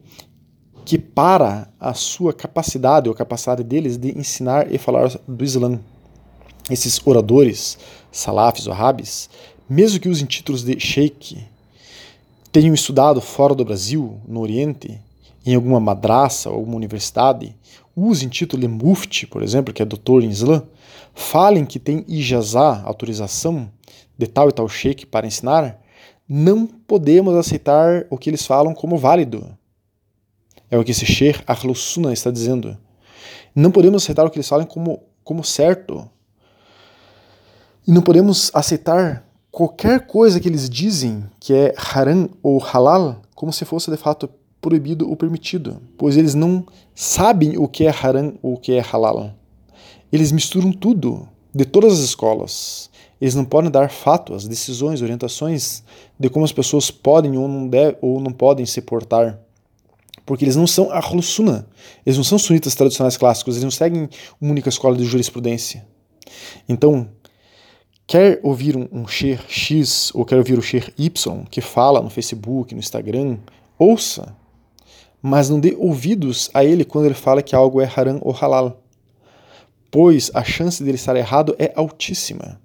que 0.83 0.97
para 0.97 1.69
a 1.79 1.93
sua 1.93 2.33
capacidade 2.33 3.07
ou 3.07 3.13
a 3.13 3.17
capacidade 3.17 3.63
deles 3.63 3.97
de 3.97 4.17
ensinar 4.17 4.71
e 4.71 4.77
falar 4.77 5.09
do 5.27 5.43
Islã. 5.43 5.79
Esses 6.69 6.99
oradores, 7.05 7.77
salafis 8.11 8.67
ou 8.67 8.73
arabes, 8.73 9.29
mesmo 9.69 9.99
que 10.01 10.09
usem 10.09 10.25
títulos 10.25 10.63
de 10.63 10.77
sheikh, 10.77 11.45
tenham 12.51 12.73
estudado 12.73 13.21
fora 13.21 13.55
do 13.55 13.63
Brasil, 13.63 14.19
no 14.27 14.41
Oriente, 14.41 14.99
em 15.45 15.55
alguma 15.55 15.79
madraça 15.79 16.49
ou 16.49 16.55
alguma 16.55 16.75
universidade, 16.75 17.55
usem 17.95 18.27
título 18.27 18.61
de 18.61 18.67
mufti, 18.67 19.25
por 19.25 19.41
exemplo, 19.41 19.73
que 19.73 19.81
é 19.81 19.85
doutor 19.85 20.23
em 20.23 20.29
Islã, 20.29 20.63
falem 21.13 21.65
que 21.65 21.79
tem 21.79 22.03
ijazá, 22.07 22.81
autorização 22.85 23.69
de 24.17 24.27
tal 24.27 24.49
e 24.49 24.51
tal 24.51 24.67
sheik 24.67 25.05
para 25.05 25.27
ensinar, 25.27 25.79
não 26.27 26.65
podemos 26.67 27.35
aceitar 27.35 28.05
o 28.09 28.17
que 28.17 28.29
eles 28.29 28.45
falam 28.45 28.73
como 28.73 28.97
válido. 28.97 29.57
É 30.69 30.77
o 30.77 30.83
que 30.83 30.91
esse 30.91 31.05
sheikh 31.05 31.41
Ahlus 31.47 31.97
está 32.11 32.29
dizendo. 32.29 32.77
Não 33.55 33.71
podemos 33.71 34.03
aceitar 34.03 34.25
o 34.25 34.29
que 34.29 34.37
eles 34.37 34.47
falam 34.47 34.65
como, 34.65 35.01
como 35.23 35.43
certo. 35.43 36.09
E 37.87 37.91
não 37.91 38.01
podemos 38.01 38.51
aceitar 38.53 39.25
qualquer 39.49 40.05
coisa 40.05 40.39
que 40.39 40.47
eles 40.47 40.69
dizem 40.69 41.23
que 41.39 41.53
é 41.53 41.73
haram 41.77 42.29
ou 42.43 42.59
halal 42.59 43.21
como 43.33 43.53
se 43.53 43.63
fosse 43.63 43.89
de 43.89 43.97
fato 43.97 44.29
proibido 44.59 45.09
ou 45.09 45.15
permitido, 45.15 45.81
pois 45.97 46.17
eles 46.17 46.33
não 46.33 46.65
sabem 46.93 47.57
o 47.57 47.67
que 47.67 47.85
é 47.85 47.89
haram 47.89 48.37
ou 48.41 48.55
o 48.55 48.59
que 48.59 48.73
é 48.73 48.81
halal. 48.81 49.31
Eles 50.11 50.31
misturam 50.31 50.71
tudo, 50.71 51.27
de 51.53 51.65
todas 51.65 51.93
as 51.93 51.99
escolas. 51.99 52.89
Eles 53.19 53.35
não 53.35 53.45
podem 53.45 53.71
dar 53.71 53.89
fatos, 53.89 54.47
decisões, 54.47 55.01
orientações 55.01 55.83
de 56.19 56.29
como 56.29 56.45
as 56.45 56.51
pessoas 56.51 56.91
podem 56.91 57.37
ou 57.37 57.47
não, 57.47 57.67
deve, 57.67 57.97
ou 58.01 58.19
não 58.19 58.31
podem 58.31 58.65
se 58.65 58.81
portar. 58.81 59.39
Porque 60.25 60.43
eles 60.43 60.55
não 60.55 60.67
são 60.67 60.91
Ahlus 60.91 61.27
Sunnah, 61.27 61.65
eles 62.05 62.17
não 62.17 62.23
são 62.23 62.37
sunitas 62.37 62.75
tradicionais 62.75 63.17
clássicos, 63.17 63.55
eles 63.55 63.63
não 63.63 63.71
seguem 63.71 64.09
uma 64.39 64.51
única 64.51 64.69
escola 64.69 64.95
de 64.95 65.05
jurisprudência. 65.05 65.87
Então, 66.67 67.09
quer 68.05 68.39
ouvir 68.43 68.75
um, 68.75 68.87
um 68.91 69.07
X 69.07 70.11
ou 70.13 70.25
quer 70.25 70.37
ouvir 70.37 70.59
o 70.59 70.61
Sheikh 70.61 70.93
Y 70.97 71.45
que 71.49 71.61
fala 71.61 72.01
no 72.01 72.09
Facebook, 72.09 72.73
no 72.73 72.79
Instagram, 72.79 73.37
ouça 73.79 74.35
mas 75.21 75.49
não 75.49 75.59
dê 75.59 75.75
ouvidos 75.77 76.49
a 76.53 76.63
ele 76.63 76.85
quando 76.85 77.05
ele 77.05 77.13
fala 77.13 77.41
que 77.41 77.55
algo 77.55 77.81
é 77.81 77.91
haram 77.95 78.19
ou 78.21 78.31
halal, 78.31 78.81
pois 79.91 80.31
a 80.33 80.43
chance 80.43 80.83
dele 80.83 80.95
estar 80.95 81.15
errado 81.15 81.55
é 81.59 81.73
altíssima. 81.75 82.59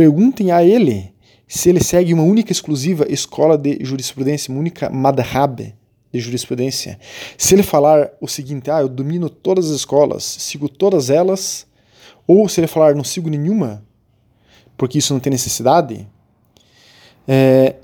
Perguntem 0.00 0.50
a 0.50 0.64
ele 0.64 1.12
se 1.46 1.68
ele 1.68 1.84
segue 1.84 2.14
uma 2.14 2.22
única 2.22 2.50
exclusiva 2.50 3.04
escola 3.06 3.58
de 3.58 3.76
jurisprudência, 3.82 4.50
uma 4.50 4.58
única 4.58 4.88
madhab 4.88 5.74
de 6.10 6.18
jurisprudência. 6.18 6.98
Se 7.36 7.54
ele 7.54 7.62
falar 7.62 8.10
o 8.18 8.26
seguinte, 8.26 8.70
ah, 8.70 8.80
eu 8.80 8.88
domino 8.88 9.28
todas 9.28 9.68
as 9.68 9.76
escolas, 9.76 10.24
sigo 10.24 10.70
todas 10.70 11.10
elas, 11.10 11.66
ou 12.26 12.48
se 12.48 12.60
ele 12.60 12.66
falar 12.66 12.94
não 12.94 13.04
sigo 13.04 13.28
nenhuma, 13.28 13.84
porque 14.74 14.96
isso 14.96 15.12
não 15.12 15.20
tem 15.20 15.32
necessidade, 15.32 16.08
é, 17.28 17.76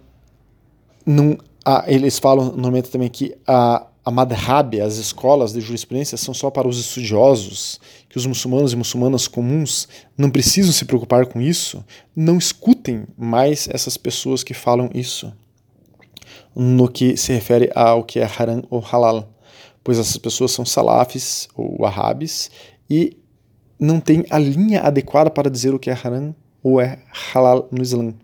não, 1.04 1.36
ah, 1.66 1.84
eles 1.86 2.18
falam 2.18 2.46
normalmente 2.46 2.88
também 2.88 3.10
que 3.10 3.36
a, 3.46 3.86
a 4.06 4.10
madhhab, 4.12 4.80
as 4.80 4.98
escolas 4.98 5.52
de 5.52 5.60
jurisprudência, 5.60 6.16
são 6.16 6.32
só 6.32 6.48
para 6.48 6.68
os 6.68 6.78
estudiosos, 6.78 7.80
que 8.08 8.16
os 8.16 8.24
muçulmanos 8.24 8.72
e 8.72 8.76
muçulmanas 8.76 9.26
comuns 9.26 9.88
não 10.16 10.30
precisam 10.30 10.72
se 10.72 10.84
preocupar 10.84 11.26
com 11.26 11.40
isso, 11.40 11.84
não 12.14 12.38
escutem 12.38 13.04
mais 13.18 13.68
essas 13.68 13.96
pessoas 13.96 14.44
que 14.44 14.54
falam 14.54 14.88
isso 14.94 15.32
no 16.54 16.88
que 16.88 17.16
se 17.16 17.32
refere 17.32 17.68
ao 17.74 18.04
que 18.04 18.20
é 18.20 18.24
haram 18.38 18.62
ou 18.70 18.78
halal, 18.78 19.28
pois 19.82 19.98
essas 19.98 20.16
pessoas 20.16 20.52
são 20.52 20.64
salafis 20.64 21.48
ou 21.56 21.82
wahhabis 21.82 22.48
e 22.88 23.16
não 23.76 23.98
têm 23.98 24.24
a 24.30 24.38
linha 24.38 24.82
adequada 24.82 25.30
para 25.30 25.50
dizer 25.50 25.74
o 25.74 25.80
que 25.80 25.90
é 25.90 25.98
haram 26.00 26.32
ou 26.62 26.80
é 26.80 27.00
halal 27.34 27.68
no 27.72 27.82
Islã. 27.82 28.14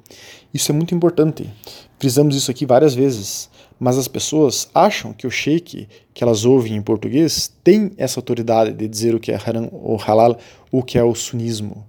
Isso 0.55 0.71
é 0.71 0.75
muito 0.75 0.95
importante. 0.95 1.53
Frisamos 1.99 2.37
isso 2.37 2.53
aqui 2.53 2.65
várias 2.65 2.95
vezes 2.95 3.51
mas 3.83 3.99
as 3.99 4.07
pessoas 4.07 4.69
acham 4.73 5.13
que 5.13 5.27
o 5.27 5.31
sheik 5.31 5.89
que 6.15 6.23
elas 6.23 6.45
ouvem 6.45 6.77
em 6.77 6.81
português 6.81 7.53
tem 7.65 7.91
essa 7.97 8.21
autoridade 8.21 8.73
de 8.73 8.87
dizer 8.87 9.13
o 9.13 9.19
que 9.19 9.33
é 9.33 9.35
haram 9.35 9.69
ou 9.73 9.97
halal, 9.97 10.39
o 10.71 10.85
que 10.85 10.97
é 10.97 11.03
o 11.03 11.13
sunismo. 11.17 11.85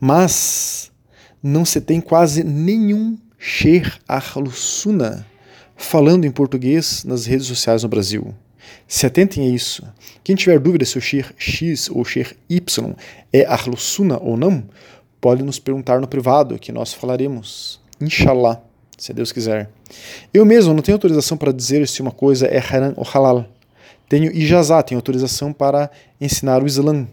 Mas 0.00 0.90
não 1.42 1.62
se 1.62 1.78
tem 1.78 2.00
quase 2.00 2.42
nenhum 2.42 3.18
sheikh 3.38 3.98
ahl-sunnah 4.08 5.26
falando 5.76 6.24
em 6.24 6.30
português 6.30 7.04
nas 7.04 7.26
redes 7.26 7.48
sociais 7.48 7.82
no 7.82 7.90
Brasil. 7.90 8.34
Se 8.88 9.04
atentem 9.04 9.46
a 9.46 9.54
isso. 9.54 9.86
Quem 10.24 10.34
tiver 10.34 10.58
dúvida 10.58 10.86
se 10.86 10.96
o 10.96 11.02
sheikh 11.02 11.34
X 11.36 11.90
ou 11.90 12.02
sheikh 12.02 12.34
Y 12.48 12.94
é 13.30 13.44
ahl-sunnah 13.44 14.22
ou 14.22 14.38
não, 14.38 14.64
pode 15.20 15.42
nos 15.42 15.58
perguntar 15.58 16.00
no 16.00 16.08
privado 16.08 16.58
que 16.58 16.72
nós 16.72 16.94
falaremos. 16.94 17.78
Inshallah 18.00 18.65
se 18.96 19.12
Deus 19.12 19.32
quiser. 19.32 19.70
Eu 20.32 20.44
mesmo 20.44 20.72
não 20.72 20.82
tenho 20.82 20.96
autorização 20.96 21.36
para 21.36 21.52
dizer 21.52 21.86
se 21.86 22.00
uma 22.00 22.10
coisa 22.10 22.46
é 22.46 22.58
haram 22.58 22.94
ou 22.96 23.04
halal. 23.04 23.46
Tenho 24.08 24.32
ijazá, 24.32 24.82
tenho 24.82 24.98
autorização 24.98 25.52
para 25.52 25.90
ensinar 26.20 26.62
o 26.62 26.66
Islã, 26.66 27.06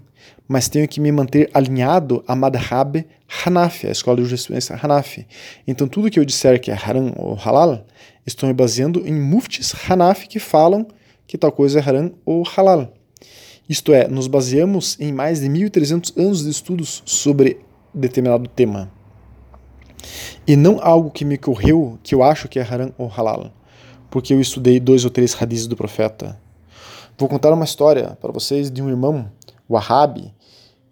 mas 0.48 0.70
tenho 0.70 0.88
que 0.88 1.00
me 1.00 1.12
manter 1.12 1.50
alinhado 1.54 2.24
a 2.28 2.36
madhab 2.36 3.06
Hanafi, 3.46 3.88
a 3.88 3.92
escola 3.92 4.18
de 4.18 4.26
jurisprudência 4.26 4.80
Hanafi. 4.82 5.26
Então 5.68 5.88
tudo 5.88 6.10
que 6.10 6.20
eu 6.20 6.26
disser 6.26 6.62
que 6.62 6.72
é 6.72 6.76
haram 6.76 7.14
ou 7.18 7.34
halal, 7.34 7.86
estou 8.26 8.48
me 8.48 8.54
baseando 8.54 9.06
em 9.08 9.14
muftis 9.14 9.74
Hanafi 9.90 10.28
que 10.28 10.40
falam 10.40 10.88
que 11.26 11.38
tal 11.38 11.52
coisa 11.52 11.80
é 11.80 11.84
haram 11.84 12.14
ou 12.26 12.44
halal. 12.44 12.94
Isto 13.68 13.94
é, 13.94 14.08
nos 14.08 14.28
baseamos 14.28 14.98
em 15.00 15.12
mais 15.12 15.40
de 15.40 15.48
1.300 15.48 16.20
anos 16.20 16.44
de 16.44 16.50
estudos 16.52 17.02
sobre 17.06 17.60
determinado 17.94 18.48
tema 18.48 18.92
e 20.48 20.56
não 20.56 20.80
algo 20.82 21.12
que 21.12 21.26
me 21.26 21.36
ocorreu 21.36 21.98
que 22.04 22.14
eu 22.16 22.24
acho 22.24 22.48
que 22.48 22.60
é 22.60 22.62
haram 22.62 22.94
ou 22.98 23.08
halal, 23.08 23.52
porque 24.10 24.34
eu 24.34 24.42
estudei 24.42 24.80
dois 24.80 25.04
ou 25.06 25.12
três 25.12 25.36
hadiths 25.40 25.68
do 25.68 25.76
profeta. 25.76 26.40
Vou 27.18 27.30
contar 27.30 27.54
uma 27.54 27.66
história 27.66 28.18
para 28.22 28.32
vocês 28.32 28.72
de 28.72 28.82
um 28.82 28.90
irmão, 28.90 29.32
o 29.68 29.78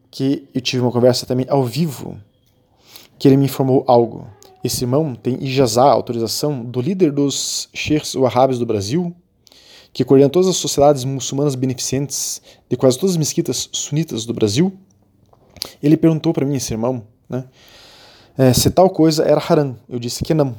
que 0.10 0.48
eu 0.54 0.62
tive 0.62 0.82
uma 0.82 0.92
conversa 0.92 1.26
também 1.26 1.46
ao 1.50 1.64
vivo, 1.64 2.20
que 3.18 3.28
ele 3.28 3.38
me 3.38 3.46
informou 3.46 3.84
algo. 3.88 4.28
Esse 4.64 4.84
irmão 4.84 5.16
tem 5.16 5.44
ijazá, 5.44 5.84
autorização, 5.84 6.64
do 6.64 6.80
líder 6.82 7.12
dos 7.12 7.70
sheikhs 7.74 8.14
wahhabis 8.14 8.60
do 8.60 8.66
Brasil, 8.66 9.16
que 9.94 10.04
coordena 10.04 10.30
todas 10.30 10.48
as 10.48 10.58
sociedades 10.58 11.04
muçulmanas 11.04 11.56
beneficentes 11.56 12.42
de 12.70 12.78
quase 12.78 12.98
todas 12.98 13.12
as 13.12 13.18
mesquitas 13.18 13.70
sunitas 13.72 14.26
do 14.26 14.34
Brasil. 14.34 14.72
Ele 15.82 15.98
perguntou 15.98 16.34
para 16.34 16.46
mim, 16.46 16.56
esse 16.56 16.74
irmão, 16.74 17.04
né, 17.30 17.46
é, 18.38 18.54
se 18.54 18.70
tal 18.70 18.90
coisa 18.90 19.24
era 19.24 19.42
haram. 19.42 19.78
Eu 19.88 20.00
disse 20.00 20.24
que 20.24 20.34
não. 20.34 20.56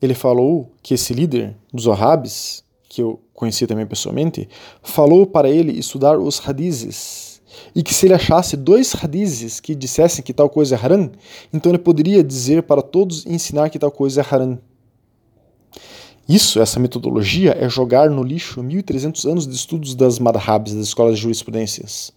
Ele 0.00 0.14
falou 0.14 0.72
que 0.82 0.94
esse 0.94 1.12
líder 1.12 1.54
dos 1.72 1.86
Wahhabis, 1.86 2.64
que 2.88 3.02
eu 3.02 3.20
conheci 3.34 3.66
também 3.66 3.86
pessoalmente, 3.86 4.48
falou 4.82 5.26
para 5.26 5.48
ele 5.48 5.72
estudar 5.78 6.18
os 6.18 6.40
hadizes 6.46 7.40
e 7.74 7.82
que 7.82 7.94
se 7.94 8.06
ele 8.06 8.14
achasse 8.14 8.56
dois 8.56 8.94
hadizes 8.94 9.60
que 9.60 9.74
dissessem 9.74 10.24
que 10.24 10.32
tal 10.32 10.48
coisa 10.48 10.74
é 10.74 10.78
haram, 10.78 11.10
então 11.52 11.70
ele 11.70 11.78
poderia 11.78 12.24
dizer 12.24 12.62
para 12.62 12.82
todos 12.82 13.24
e 13.24 13.32
ensinar 13.32 13.70
que 13.70 13.78
tal 13.78 13.90
coisa 13.90 14.20
é 14.20 14.24
haram. 14.28 14.58
Isso, 16.28 16.60
essa 16.60 16.80
metodologia, 16.80 17.56
é 17.58 17.68
jogar 17.68 18.08
no 18.08 18.22
lixo 18.22 18.62
1.300 18.62 19.30
anos 19.30 19.46
de 19.46 19.54
estudos 19.54 19.94
das 19.94 20.18
madhabs, 20.18 20.74
das 20.74 20.86
escolas 20.86 21.16
de 21.16 21.22
jurisprudências 21.22 22.12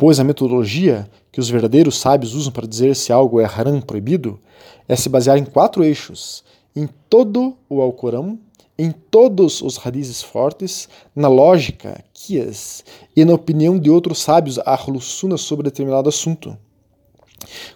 pois 0.00 0.18
a 0.18 0.24
metodologia 0.24 1.06
que 1.32 1.40
os 1.40 1.48
verdadeiros 1.48 1.98
sábios 1.98 2.34
usam 2.34 2.52
para 2.52 2.66
dizer 2.66 2.96
se 2.96 3.12
algo 3.12 3.40
é 3.40 3.44
haram 3.44 3.80
proibido 3.80 4.40
é 4.88 4.96
se 4.96 5.08
basear 5.08 5.38
em 5.38 5.44
quatro 5.44 5.84
eixos: 5.84 6.42
em 6.74 6.88
todo 7.08 7.56
o 7.68 7.80
Alcorão, 7.80 8.38
em 8.78 8.90
todos 8.90 9.62
os 9.62 9.78
hadizes 9.84 10.22
fortes, 10.22 10.88
na 11.14 11.28
lógica, 11.28 12.02
kias, 12.12 12.84
e 13.14 13.24
na 13.24 13.34
opinião 13.34 13.78
de 13.78 13.90
outros 13.90 14.20
sábios, 14.20 14.58
ahlus 14.58 15.04
sobre 15.36 15.64
determinado 15.64 16.08
assunto. 16.08 16.56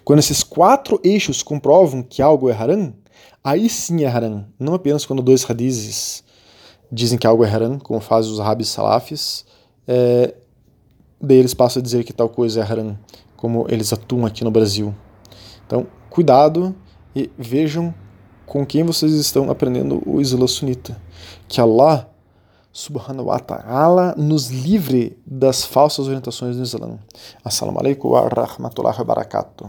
Quando 0.03 0.19
esses 0.19 0.43
quatro 0.43 0.99
eixos 1.03 1.41
comprovam 1.41 2.03
que 2.03 2.21
algo 2.21 2.49
é 2.49 2.53
haram, 2.53 2.93
aí 3.43 3.69
sim 3.69 4.03
é 4.03 4.07
haram, 4.07 4.45
não 4.59 4.73
apenas 4.73 5.05
quando 5.05 5.21
dois 5.21 5.49
hadizes 5.49 6.23
dizem 6.91 7.17
que 7.17 7.27
algo 7.27 7.43
é 7.43 7.49
haram, 7.49 7.79
como 7.79 7.99
fazem 7.99 8.31
os 8.31 8.39
rabis 8.39 8.69
salafis, 8.69 9.45
é, 9.87 10.33
daí 11.21 11.37
eles 11.37 11.53
passam 11.53 11.79
a 11.79 11.83
dizer 11.83 12.03
que 12.03 12.13
tal 12.13 12.29
coisa 12.29 12.61
é 12.61 12.63
haram, 12.63 12.97
como 13.45 13.67
eles 13.69 13.93
atuam 13.93 14.25
aqui 14.25 14.43
no 14.43 14.49
Brasil. 14.49 14.91
Então, 15.67 15.85
cuidado 16.09 16.75
e 17.15 17.29
vejam 17.37 17.93
com 18.43 18.65
quem 18.65 18.83
vocês 18.83 19.13
estão 19.13 19.51
aprendendo 19.51 20.01
o 20.03 20.19
Islã 20.19 20.47
sunita. 20.47 20.99
Que 21.47 21.61
Allah 21.61 22.09
subhanahu 22.73 23.27
wa 23.27 23.37
ta'ala 23.37 24.15
nos 24.17 24.49
livre 24.49 25.15
das 25.27 25.63
falsas 25.63 26.07
orientações 26.07 26.57
do 26.57 26.63
Islã. 26.63 26.97
Assalamu 27.43 27.77
alaikum 27.77 28.09
wa 28.09 28.27
rahmatullahi 28.27 28.97
wa 28.97 29.05
barakatuh. 29.05 29.67